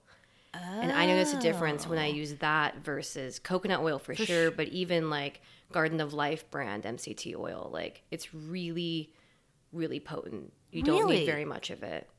[0.53, 0.79] Oh.
[0.81, 2.13] And I notice a difference when I oh.
[2.13, 6.49] use that versus coconut oil for, for sure, sh- but even like Garden of Life
[6.49, 9.13] brand MCT oil, like it's really,
[9.71, 10.51] really potent.
[10.71, 12.09] You don't need very much of it.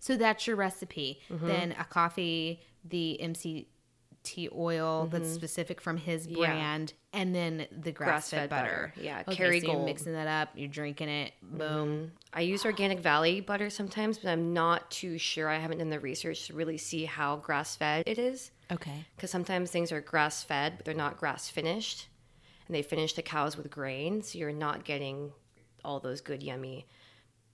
[0.00, 1.20] So that's your recipe.
[1.30, 1.46] Mm-hmm.
[1.46, 3.66] Then a coffee, the MCT
[4.54, 5.16] oil mm-hmm.
[5.16, 6.94] that's specific from his brand.
[7.12, 8.92] And then the grass fed butter.
[8.94, 9.06] butter.
[9.06, 9.60] Yeah, okay, Kerrygold.
[9.60, 10.50] So you're mixing that up.
[10.54, 11.32] You're drinking it.
[11.42, 11.58] Boom.
[11.58, 12.04] Mm-hmm.
[12.32, 15.48] I use Organic Valley butter sometimes, but I'm not too sure.
[15.48, 18.50] I haven't done the research to really see how grass fed it is.
[18.70, 19.04] Okay.
[19.14, 22.08] Because sometimes things are grass fed, but they're not grass finished,
[22.66, 25.32] and they finish the cows with grain, so you're not getting
[25.84, 26.86] all those good yummy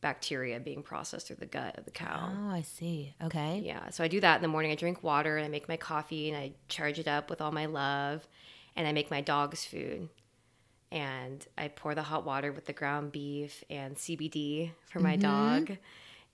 [0.01, 2.33] bacteria being processed through the gut of the cow.
[2.33, 3.15] Oh, I see.
[3.25, 3.61] Okay.
[3.65, 3.91] Yeah.
[3.91, 4.71] So I do that in the morning.
[4.71, 7.51] I drink water and I make my coffee and I charge it up with all
[7.51, 8.29] my love
[8.79, 10.09] and I make my dog's food.
[10.91, 15.67] And I pour the hot water with the ground beef and CBD for my mm-hmm.
[15.67, 15.79] dog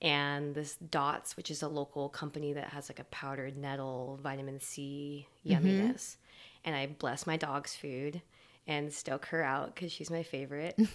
[0.01, 4.61] and this Dots, which is a local company that has like a powdered nettle vitamin
[4.61, 5.67] C mm-hmm.
[5.67, 5.95] yumminess.
[5.95, 6.19] Mm-hmm.
[6.67, 8.23] And I bless my dog's food
[8.67, 10.77] and stoke her out because she's my favorite.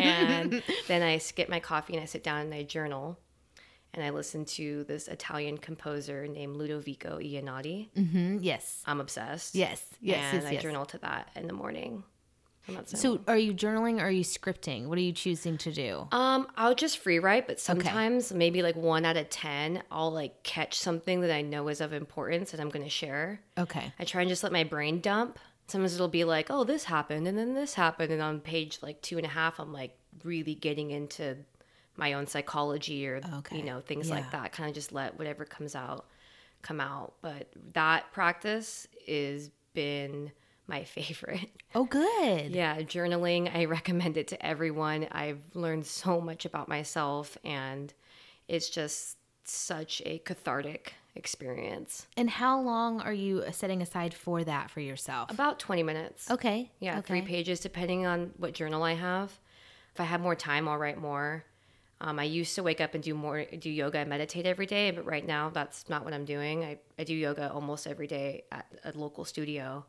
[0.00, 3.18] and then I skip my coffee and I sit down and I journal.
[3.96, 7.88] And I listen to this Italian composer named Ludovico Einaudi.
[7.96, 8.38] Mm-hmm.
[8.40, 8.82] Yes.
[8.86, 9.54] I'm obsessed.
[9.54, 9.84] Yes.
[10.00, 10.32] Yes.
[10.32, 10.62] And yes, I yes.
[10.62, 12.04] journal to that in the morning.
[12.86, 14.86] So, are you journaling or are you scripting?
[14.88, 16.08] What are you choosing to do?
[16.10, 18.38] Um, I'll just free write, but sometimes okay.
[18.38, 21.92] maybe like one out of ten, I'll like catch something that I know is of
[21.92, 23.40] importance that I'm going to share.
[23.56, 23.92] Okay.
[24.00, 27.26] I try and just let my brain dump sometimes it'll be like, oh, this happened
[27.26, 28.12] and then this happened.
[28.12, 31.36] And on page like two and a half, I'm like really getting into
[31.96, 33.56] my own psychology or, okay.
[33.56, 34.16] you know, things yeah.
[34.16, 34.52] like that.
[34.52, 36.06] Kind of just let whatever comes out
[36.62, 37.14] come out.
[37.22, 40.32] But that practice is been
[40.66, 41.50] my favorite.
[41.74, 42.50] Oh, good.
[42.50, 45.06] Yeah, journaling, I recommend it to everyone.
[45.12, 47.92] I've learned so much about myself and
[48.48, 52.06] it's just such a cathartic experience.
[52.16, 55.30] And how long are you uh, setting aside for that for yourself?
[55.30, 56.30] About 20 minutes.
[56.30, 56.70] Okay.
[56.80, 57.06] Yeah, okay.
[57.06, 59.38] three pages depending on what journal I have.
[59.94, 61.44] If I have more time, I'll write more.
[62.00, 64.90] Um, I used to wake up and do more, do yoga and meditate every day,
[64.90, 66.62] but right now that's not what I'm doing.
[66.62, 69.86] I, I do yoga almost every day at a local studio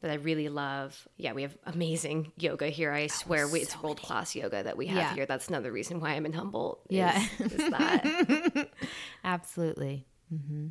[0.00, 1.08] that I really love.
[1.16, 2.92] Yeah, we have amazing yoga here.
[2.92, 5.14] I swear, so it's world class yoga that we have yeah.
[5.14, 5.26] here.
[5.26, 6.82] That's another reason why I'm in Humboldt.
[6.88, 8.68] Is, yeah, is that
[9.24, 10.06] absolutely.
[10.32, 10.68] Mm-hmm.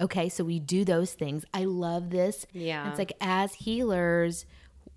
[0.00, 1.44] Okay, so we do those things.
[1.52, 2.46] I love this.
[2.52, 2.88] Yeah.
[2.88, 4.46] It's like as healers,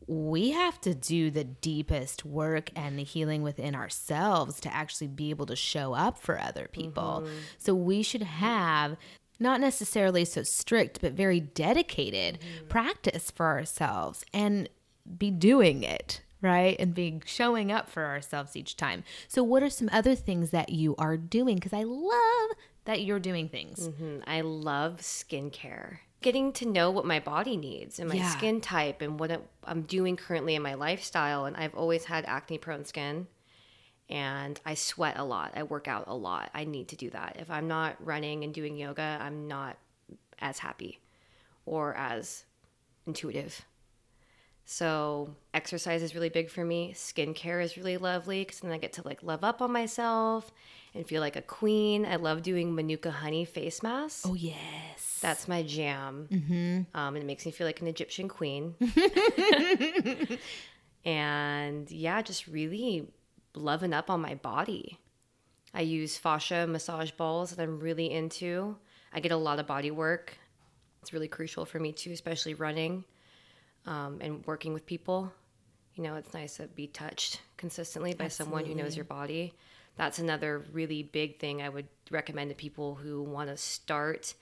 [0.07, 5.29] we have to do the deepest work and the healing within ourselves to actually be
[5.29, 7.23] able to show up for other people.
[7.23, 7.37] Mm-hmm.
[7.57, 8.97] So we should have
[9.39, 12.67] not necessarily so strict, but very dedicated mm-hmm.
[12.67, 14.69] practice for ourselves and
[15.17, 19.69] be doing it right and being showing up for ourselves each time so what are
[19.69, 22.49] some other things that you are doing because i love
[22.85, 23.89] that you're doing things.
[23.89, 24.19] Mm-hmm.
[24.25, 25.97] I love skincare.
[26.25, 28.29] Getting to know what my body needs and my yeah.
[28.29, 31.45] skin type and what I'm doing currently in my lifestyle.
[31.45, 33.27] And I've always had acne prone skin
[34.09, 35.53] and I sweat a lot.
[35.55, 36.49] I work out a lot.
[36.55, 37.35] I need to do that.
[37.39, 39.77] If I'm not running and doing yoga, I'm not
[40.39, 40.99] as happy
[41.67, 42.45] or as
[43.05, 43.63] intuitive.
[44.65, 46.91] So exercise is really big for me.
[46.95, 50.51] Skincare is really lovely because then I get to like love up on myself
[50.95, 52.03] and feel like a queen.
[52.03, 54.25] I love doing Manuka honey face masks.
[54.25, 56.27] Oh yes, that's my jam.
[56.31, 56.97] Mm-hmm.
[56.97, 58.73] Um, and it makes me feel like an Egyptian queen.
[61.05, 63.07] and yeah, just really
[63.53, 64.97] loving up on my body.
[65.75, 68.77] I use fascia massage balls that I'm really into.
[69.13, 70.39] I get a lot of body work.
[71.03, 73.03] It's really crucial for me too, especially running
[73.85, 75.31] um, and working with people.
[75.95, 78.57] You know, it's nice to be touched consistently by Absolutely.
[78.57, 79.53] someone who knows your body.
[79.95, 84.33] That's another really big thing I would recommend to people who want to start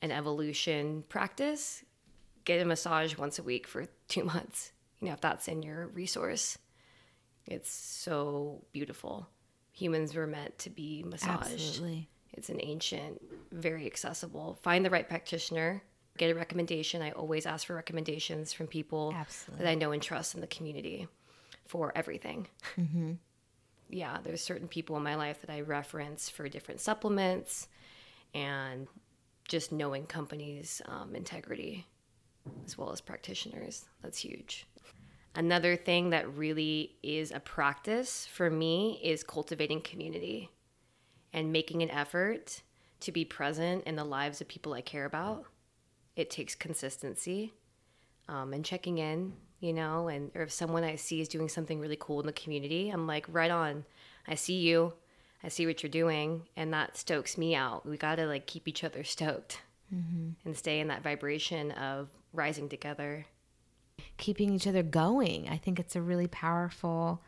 [0.00, 1.84] an evolution practice.
[2.44, 5.88] Get a massage once a week for two months, you know, if that's in your
[5.88, 6.56] resource.
[7.46, 9.28] It's so beautiful.
[9.72, 11.52] Humans were meant to be massaged.
[11.52, 12.08] Absolutely.
[12.32, 13.20] It's an ancient,
[13.52, 14.58] very accessible.
[14.62, 15.82] Find the right practitioner
[16.16, 17.02] get a recommendation.
[17.02, 19.64] I always ask for recommendations from people Absolutely.
[19.64, 21.08] that I know and trust in the community
[21.66, 22.48] for everything.
[22.78, 23.12] Mm-hmm.
[23.88, 27.68] Yeah, there's certain people in my life that I reference for different supplements
[28.34, 28.88] and
[29.46, 31.86] just knowing companies' um, integrity
[32.64, 33.84] as well as practitioners.
[34.02, 34.66] That's huge.
[35.34, 40.50] Another thing that really is a practice for me is cultivating community
[41.32, 42.62] and making an effort
[43.00, 45.44] to be present in the lives of people I care about
[46.16, 47.52] it takes consistency
[48.28, 51.78] um, and checking in, you know, and or if someone I see is doing something
[51.78, 53.84] really cool in the community, I'm like, right on.
[54.26, 54.94] I see you.
[55.44, 57.86] I see what you're doing, and that stokes me out.
[57.86, 59.60] We got to like keep each other stoked
[59.94, 60.30] mm-hmm.
[60.44, 63.26] and stay in that vibration of rising together.
[64.16, 65.48] Keeping each other going.
[65.48, 67.22] I think it's a really powerful.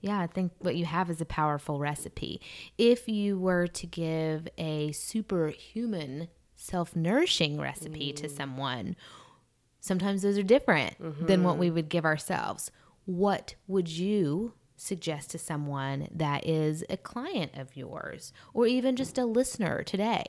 [0.00, 2.40] Yeah, I think what you have is a powerful recipe.
[2.78, 6.28] If you were to give a superhuman
[6.60, 8.16] self nourishing recipe mm.
[8.16, 8.94] to someone,
[9.80, 11.26] sometimes those are different mm-hmm.
[11.26, 11.76] than what we mm-hmm.
[11.76, 12.70] would give ourselves.
[13.06, 19.18] What would you suggest to someone that is a client of yours or even just
[19.18, 20.24] a listener today?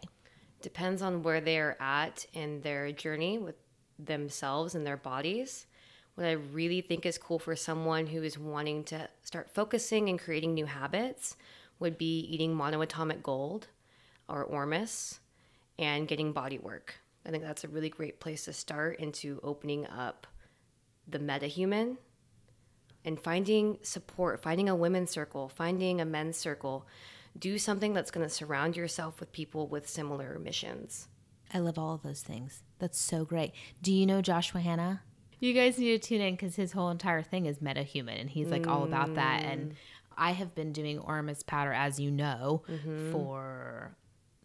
[0.61, 3.55] Depends on where they're at in their journey with
[3.99, 5.65] themselves and their bodies.
[6.15, 10.19] What I really think is cool for someone who is wanting to start focusing and
[10.19, 11.35] creating new habits
[11.79, 13.67] would be eating monoatomic gold
[14.27, 15.20] or Ormus
[15.81, 16.95] and getting body work.
[17.25, 20.27] I think that's a really great place to start into opening up
[21.07, 21.97] the meta human
[23.05, 26.87] and finding support, finding a women's circle, finding a men's circle.
[27.37, 31.07] Do something that's going to surround yourself with people with similar missions.
[31.53, 32.63] I love all of those things.
[32.79, 33.53] That's so great.
[33.81, 35.01] Do you know Joshua Hanna?
[35.39, 38.29] You guys need to tune in because his whole entire thing is meta human and
[38.29, 38.71] he's like mm.
[38.71, 39.43] all about that.
[39.43, 39.75] And mm.
[40.17, 43.11] I have been doing Ormus powder, as you know, mm-hmm.
[43.11, 43.95] for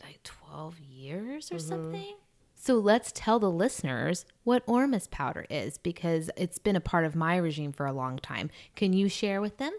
[0.06, 1.68] like 12 years or mm-hmm.
[1.68, 2.14] something.
[2.54, 7.14] So let's tell the listeners what Ormus powder is because it's been a part of
[7.14, 8.50] my regime for a long time.
[8.74, 9.72] Can you share with them?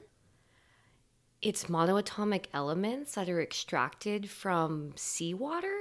[1.41, 5.75] It's monoatomic elements that are extracted from seawater.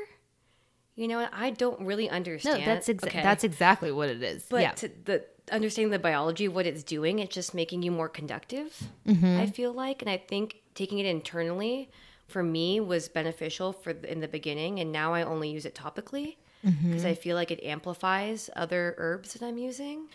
[0.94, 2.61] You know, I don't really understand.
[2.61, 3.22] No, that's exa- okay.
[3.22, 4.47] that's exactly what it is.
[4.49, 4.72] But yeah.
[4.72, 8.82] to the understanding the biology of what it's doing, it's just making you more conductive.
[9.07, 9.38] Mm-hmm.
[9.38, 11.90] I feel like, and I think taking it internally
[12.27, 16.37] for me was beneficial for in the beginning and now I only use it topically
[16.62, 17.07] because mm-hmm.
[17.07, 20.09] I feel like it amplifies other herbs that I'm using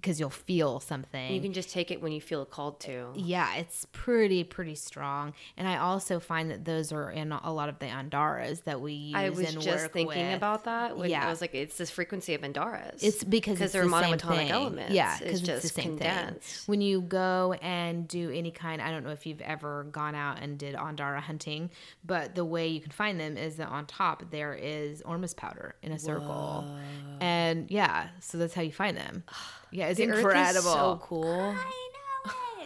[0.00, 1.32] because you'll feel something.
[1.32, 3.08] You can just take it when you feel called to.
[3.14, 7.68] Yeah, it's pretty pretty strong, and I also find that those are in a lot
[7.68, 9.16] of the andaras that we use.
[9.16, 10.36] I was just thinking with.
[10.36, 10.96] about that.
[10.96, 13.02] When yeah, I was like, it's this frequency of andaras.
[13.02, 14.92] It's because it's they're the monoatomic elements.
[14.92, 16.66] Yeah, because it's, it's the same condensed.
[16.66, 16.72] thing.
[16.72, 20.40] When you go and do any kind, I don't know if you've ever gone out
[20.40, 21.70] and did andara hunting,
[22.04, 25.74] but the way you can find them is that on top there is ormus powder
[25.82, 27.26] in a circle, Whoa.
[27.50, 29.24] And yeah, so that's how you find them.
[29.72, 30.62] Yeah, it's the incredible.
[30.62, 31.54] so cool.
[31.54, 31.90] I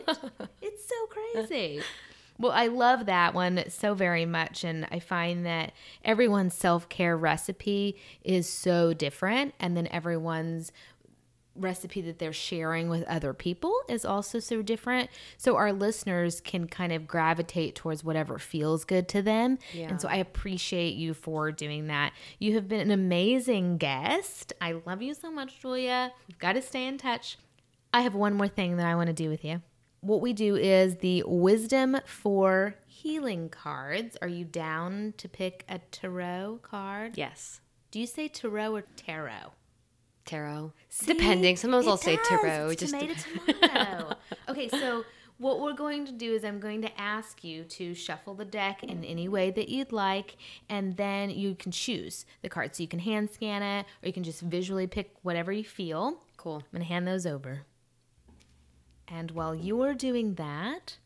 [0.07, 0.19] know it.
[0.63, 1.81] it's so crazy.
[2.39, 4.65] Well, I love that one so very much.
[4.65, 5.73] And I find that
[6.05, 9.55] everyone's self care recipe is so different.
[9.59, 10.73] And then everyone's
[11.57, 15.11] recipe that they're sharing with other people is also so different.
[15.37, 19.59] So our listeners can kind of gravitate towards whatever feels good to them.
[19.73, 19.89] Yeah.
[19.89, 22.13] And so I appreciate you for doing that.
[22.39, 24.53] You have been an amazing guest.
[24.61, 26.13] I love you so much, Julia.
[26.29, 27.39] You've got to stay in touch.
[27.93, 29.63] I have one more thing that I want to do with you.
[30.03, 34.17] What we do is the wisdom for healing cards.
[34.23, 37.19] Are you down to pick a tarot card?
[37.19, 37.61] Yes.
[37.91, 39.53] Do you say tarot or tarot?
[40.25, 40.73] Tarot.
[40.89, 41.57] See, Depending.
[41.57, 42.05] Sometimes I'll does.
[42.05, 42.71] say tarot.
[42.71, 43.15] It's just tomato,
[43.47, 44.17] tomato.
[44.49, 45.05] okay, so
[45.39, 48.85] what we're going to do is I'm going to ask you to shuffle the deck
[48.85, 50.37] in any way that you'd like,
[50.69, 52.77] and then you can choose the cards.
[52.77, 56.19] So you can hand scan it, or you can just visually pick whatever you feel.
[56.37, 56.57] Cool.
[56.57, 57.63] I'm going to hand those over.
[59.09, 60.99] And while you are doing that,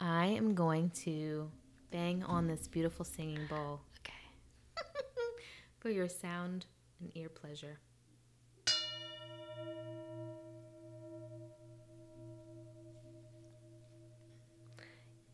[0.00, 1.50] I am going to
[1.90, 3.80] bang on this beautiful singing bowl.
[4.00, 4.86] Okay.
[5.80, 6.66] for your sound
[7.00, 7.78] and ear pleasure.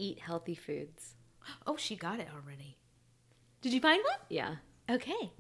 [0.03, 1.15] Eat healthy foods.
[1.65, 2.77] Oh, she got it already.
[3.61, 4.19] Did you find one?
[4.29, 4.57] Yeah.
[4.91, 5.31] Okay.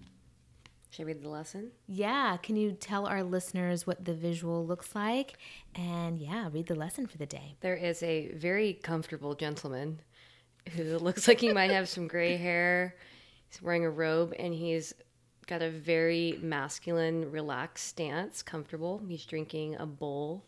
[0.90, 1.72] Should I read the lesson?
[1.88, 2.36] Yeah.
[2.36, 5.36] Can you tell our listeners what the visual looks like?
[5.74, 7.56] And yeah, read the lesson for the day.
[7.60, 10.00] There is a very comfortable gentleman
[10.76, 12.94] who looks like he might have some gray hair.
[13.48, 14.94] He's wearing a robe and he's
[15.48, 19.02] got a very masculine, relaxed stance, comfortable.
[19.08, 20.44] He's drinking a bowl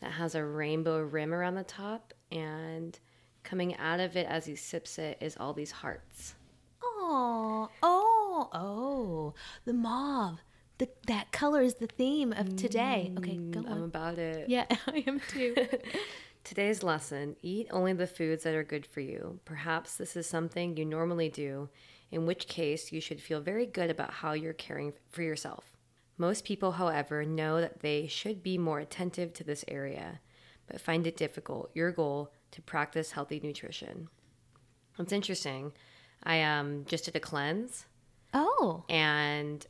[0.00, 2.98] that has a rainbow rim around the top and
[3.44, 6.34] coming out of it as he sips it is all these hearts.
[6.82, 9.34] Oh, oh, oh,
[9.64, 10.40] the mauve.
[10.78, 13.12] The, that color is the theme of today.
[13.12, 13.82] Mm, okay, go I'm on.
[13.84, 14.48] about it.
[14.48, 15.54] Yeah, I am too.
[16.44, 19.38] Today's lesson eat only the foods that are good for you.
[19.44, 21.68] Perhaps this is something you normally do,
[22.10, 25.70] in which case you should feel very good about how you're caring for yourself.
[26.18, 30.20] Most people, however, know that they should be more attentive to this area,
[30.66, 31.70] but find it difficult.
[31.72, 34.08] Your goal to practice healthy nutrition.
[34.98, 35.72] It's interesting.
[36.22, 37.86] I um, just did a cleanse
[38.34, 39.66] oh, and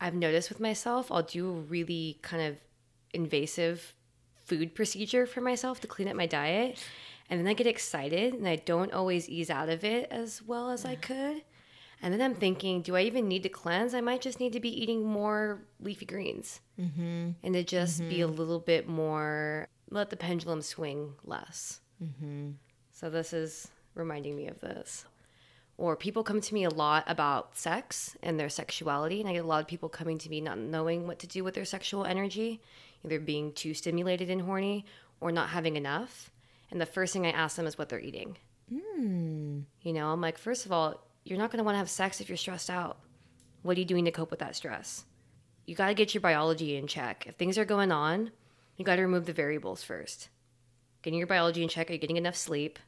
[0.00, 2.56] I've noticed with myself, I'll do a really kind of
[3.12, 3.94] invasive
[4.36, 6.82] food procedure for myself to clean up my diet.
[7.28, 10.70] And then I get excited and I don't always ease out of it as well
[10.70, 11.42] as I could.
[12.02, 13.94] And then I'm thinking, do I even need to cleanse?
[13.94, 17.30] I might just need to be eating more leafy greens mm-hmm.
[17.42, 18.10] and to just mm-hmm.
[18.10, 21.80] be a little bit more, let the pendulum swing less.
[22.04, 22.50] Mm-hmm.
[22.92, 25.04] So this is reminding me of this.
[25.76, 29.44] Or people come to me a lot about sex and their sexuality and i get
[29.44, 32.04] a lot of people coming to me not knowing what to do with their sexual
[32.04, 32.60] energy
[33.04, 34.84] either being too stimulated and horny
[35.20, 36.30] or not having enough.
[36.70, 38.36] And the first thing i ask them is what they're eating.
[38.72, 39.64] Mm.
[39.82, 42.20] you know i'm like first of all you're not going to want to have sex
[42.20, 42.98] if you're stressed out.
[43.62, 45.04] What are you doing to cope with that stress?
[45.66, 47.24] You got to get your biology in check.
[47.26, 48.30] If things are going on
[48.76, 50.28] you got to remove the variables first
[51.04, 52.80] getting your biology in check are you getting enough sleep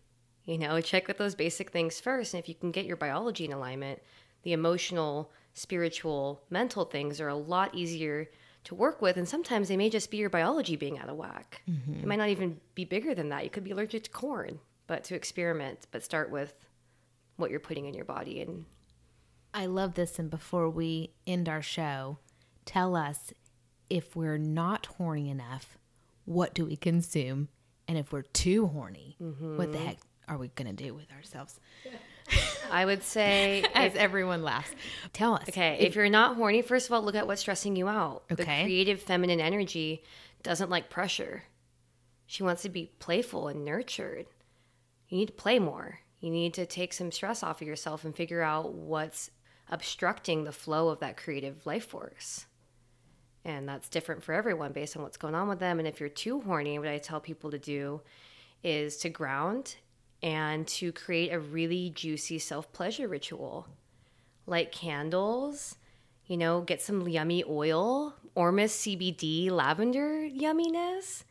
[0.47, 2.33] you know, check with those basic things first.
[2.33, 4.01] And if you can get your biology in alignment,
[4.45, 8.31] the emotional, spiritual, mental things are a lot easier
[8.65, 9.17] to work with.
[9.17, 11.63] And sometimes they may just be your biology being out of whack.
[11.69, 12.01] Mm-hmm.
[12.01, 13.43] It might not even be bigger than that.
[13.43, 16.55] You could be allergic to corn, but to experiment, but start with
[17.37, 18.41] what you're putting in your body.
[18.41, 18.67] And
[19.53, 20.19] I love this.
[20.19, 22.19] And before we end our show,
[22.65, 23.33] tell us
[23.91, 25.77] if we're not horny enough,
[26.25, 27.49] what do we consume?
[27.89, 29.57] And if we're too horny, mm-hmm.
[29.57, 31.61] what the heck are we going to do with ourselves?
[32.71, 34.71] I would say as if, everyone laughs.
[35.13, 35.49] Tell us.
[35.49, 38.25] Okay, if, if, you're not horny, first of all, look at what's stressing you out.
[38.31, 38.43] Okay.
[38.45, 40.03] The creative feminine energy
[40.43, 41.45] doesn't like pressure.
[42.27, 44.27] She wants to be playful and nurtured.
[45.09, 46.01] You need to play more.
[46.21, 49.31] You need to take some stress off of yourself and figure out what's
[49.69, 52.47] obstructing the flow of that creative life force.
[53.47, 55.79] And that's different for everyone based on what's going on with them.
[55.79, 58.01] And if you're too horny, what I tell people to do
[58.65, 59.77] is to ground
[60.21, 63.69] and to create a really juicy self pleasure ritual.
[64.47, 65.77] Light candles,
[66.27, 71.23] you know, get some yummy oil, Ormus CBD lavender yumminess,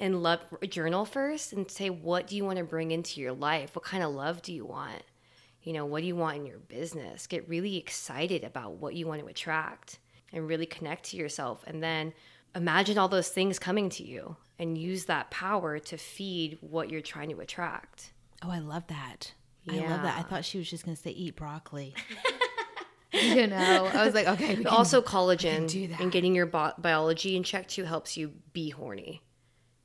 [0.00, 3.76] and love journal first and say, what do you want to bring into your life?
[3.76, 5.02] What kind of love do you want?
[5.62, 7.28] You know, what do you want in your business?
[7.28, 10.00] Get really excited about what you want to attract
[10.32, 11.64] and really connect to yourself.
[11.66, 12.12] And then
[12.54, 17.00] imagine all those things coming to you and use that power to feed what you're
[17.00, 18.12] trying to attract.
[18.42, 19.32] Oh, I love that.
[19.64, 19.82] Yeah.
[19.82, 20.18] I love that.
[20.18, 21.94] I thought she was just going to say eat broccoli.
[23.12, 24.56] you know, I was like, okay.
[24.56, 29.22] Can, also, collagen and getting your bi- biology in check too helps you be horny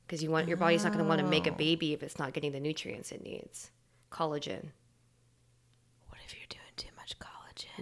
[0.06, 1.54] because you want your body's not going to want to make a oh.
[1.54, 3.70] baby if it's not getting the nutrients it needs.
[4.10, 4.70] Collagen.
[6.08, 6.67] What if you're doing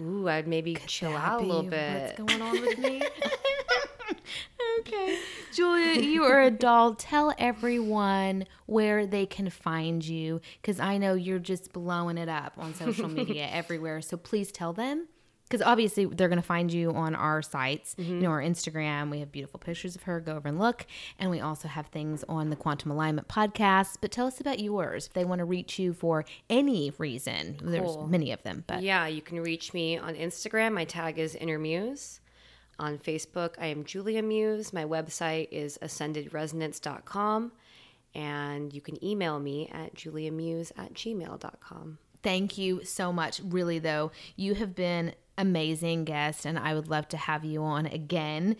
[0.01, 2.17] Ooh, I'd maybe Could chill out a little bit.
[2.17, 3.01] What's going on with me?
[4.79, 5.19] okay.
[5.53, 6.95] Julia, you are a doll.
[6.95, 12.53] Tell everyone where they can find you because I know you're just blowing it up
[12.57, 14.01] on social media everywhere.
[14.01, 15.07] So please tell them
[15.47, 18.15] because obviously they're going to find you on our sites, mm-hmm.
[18.15, 19.09] you know, our Instagram.
[19.09, 20.19] We have beautiful pictures of her.
[20.19, 20.85] Go over and look.
[21.19, 23.97] And we also have things on the Quantum Alignment podcast.
[24.01, 27.57] But tell us about yours if they want to reach you for any reason.
[27.59, 27.69] Cool.
[27.69, 28.63] There's many of them.
[28.67, 30.73] But yeah, you can reach me on Instagram.
[30.73, 32.19] My tag is Inner Muse.
[32.79, 34.71] On Facebook, I am Julia Muse.
[34.71, 37.51] My website is ascendedresonance.com.
[38.13, 41.97] And you can email me at juliamuse at gmail.com.
[42.23, 43.41] Thank you so much.
[43.43, 47.85] Really, though, you have been amazing guest, and I would love to have you on
[47.85, 48.55] again.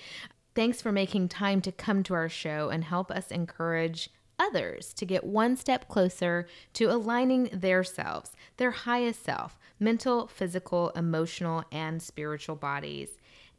[0.55, 4.09] Thanks for making time to come to our show and help us encourage
[4.39, 10.89] others to get one step closer to aligning their selves, their highest self, mental, physical,
[10.95, 13.09] emotional, and spiritual bodies.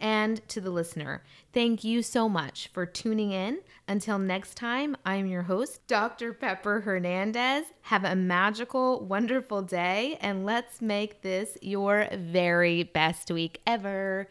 [0.01, 3.59] And to the listener, thank you so much for tuning in.
[3.89, 6.35] Until next time, I'm your host, Dr.
[6.35, 7.65] Pepper Hernandez.
[7.81, 14.29] Have a magical, wonderful day, and let's make this your very best week ever.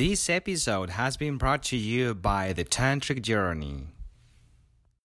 [0.00, 3.88] This episode has been brought to you by The Tantric Journey.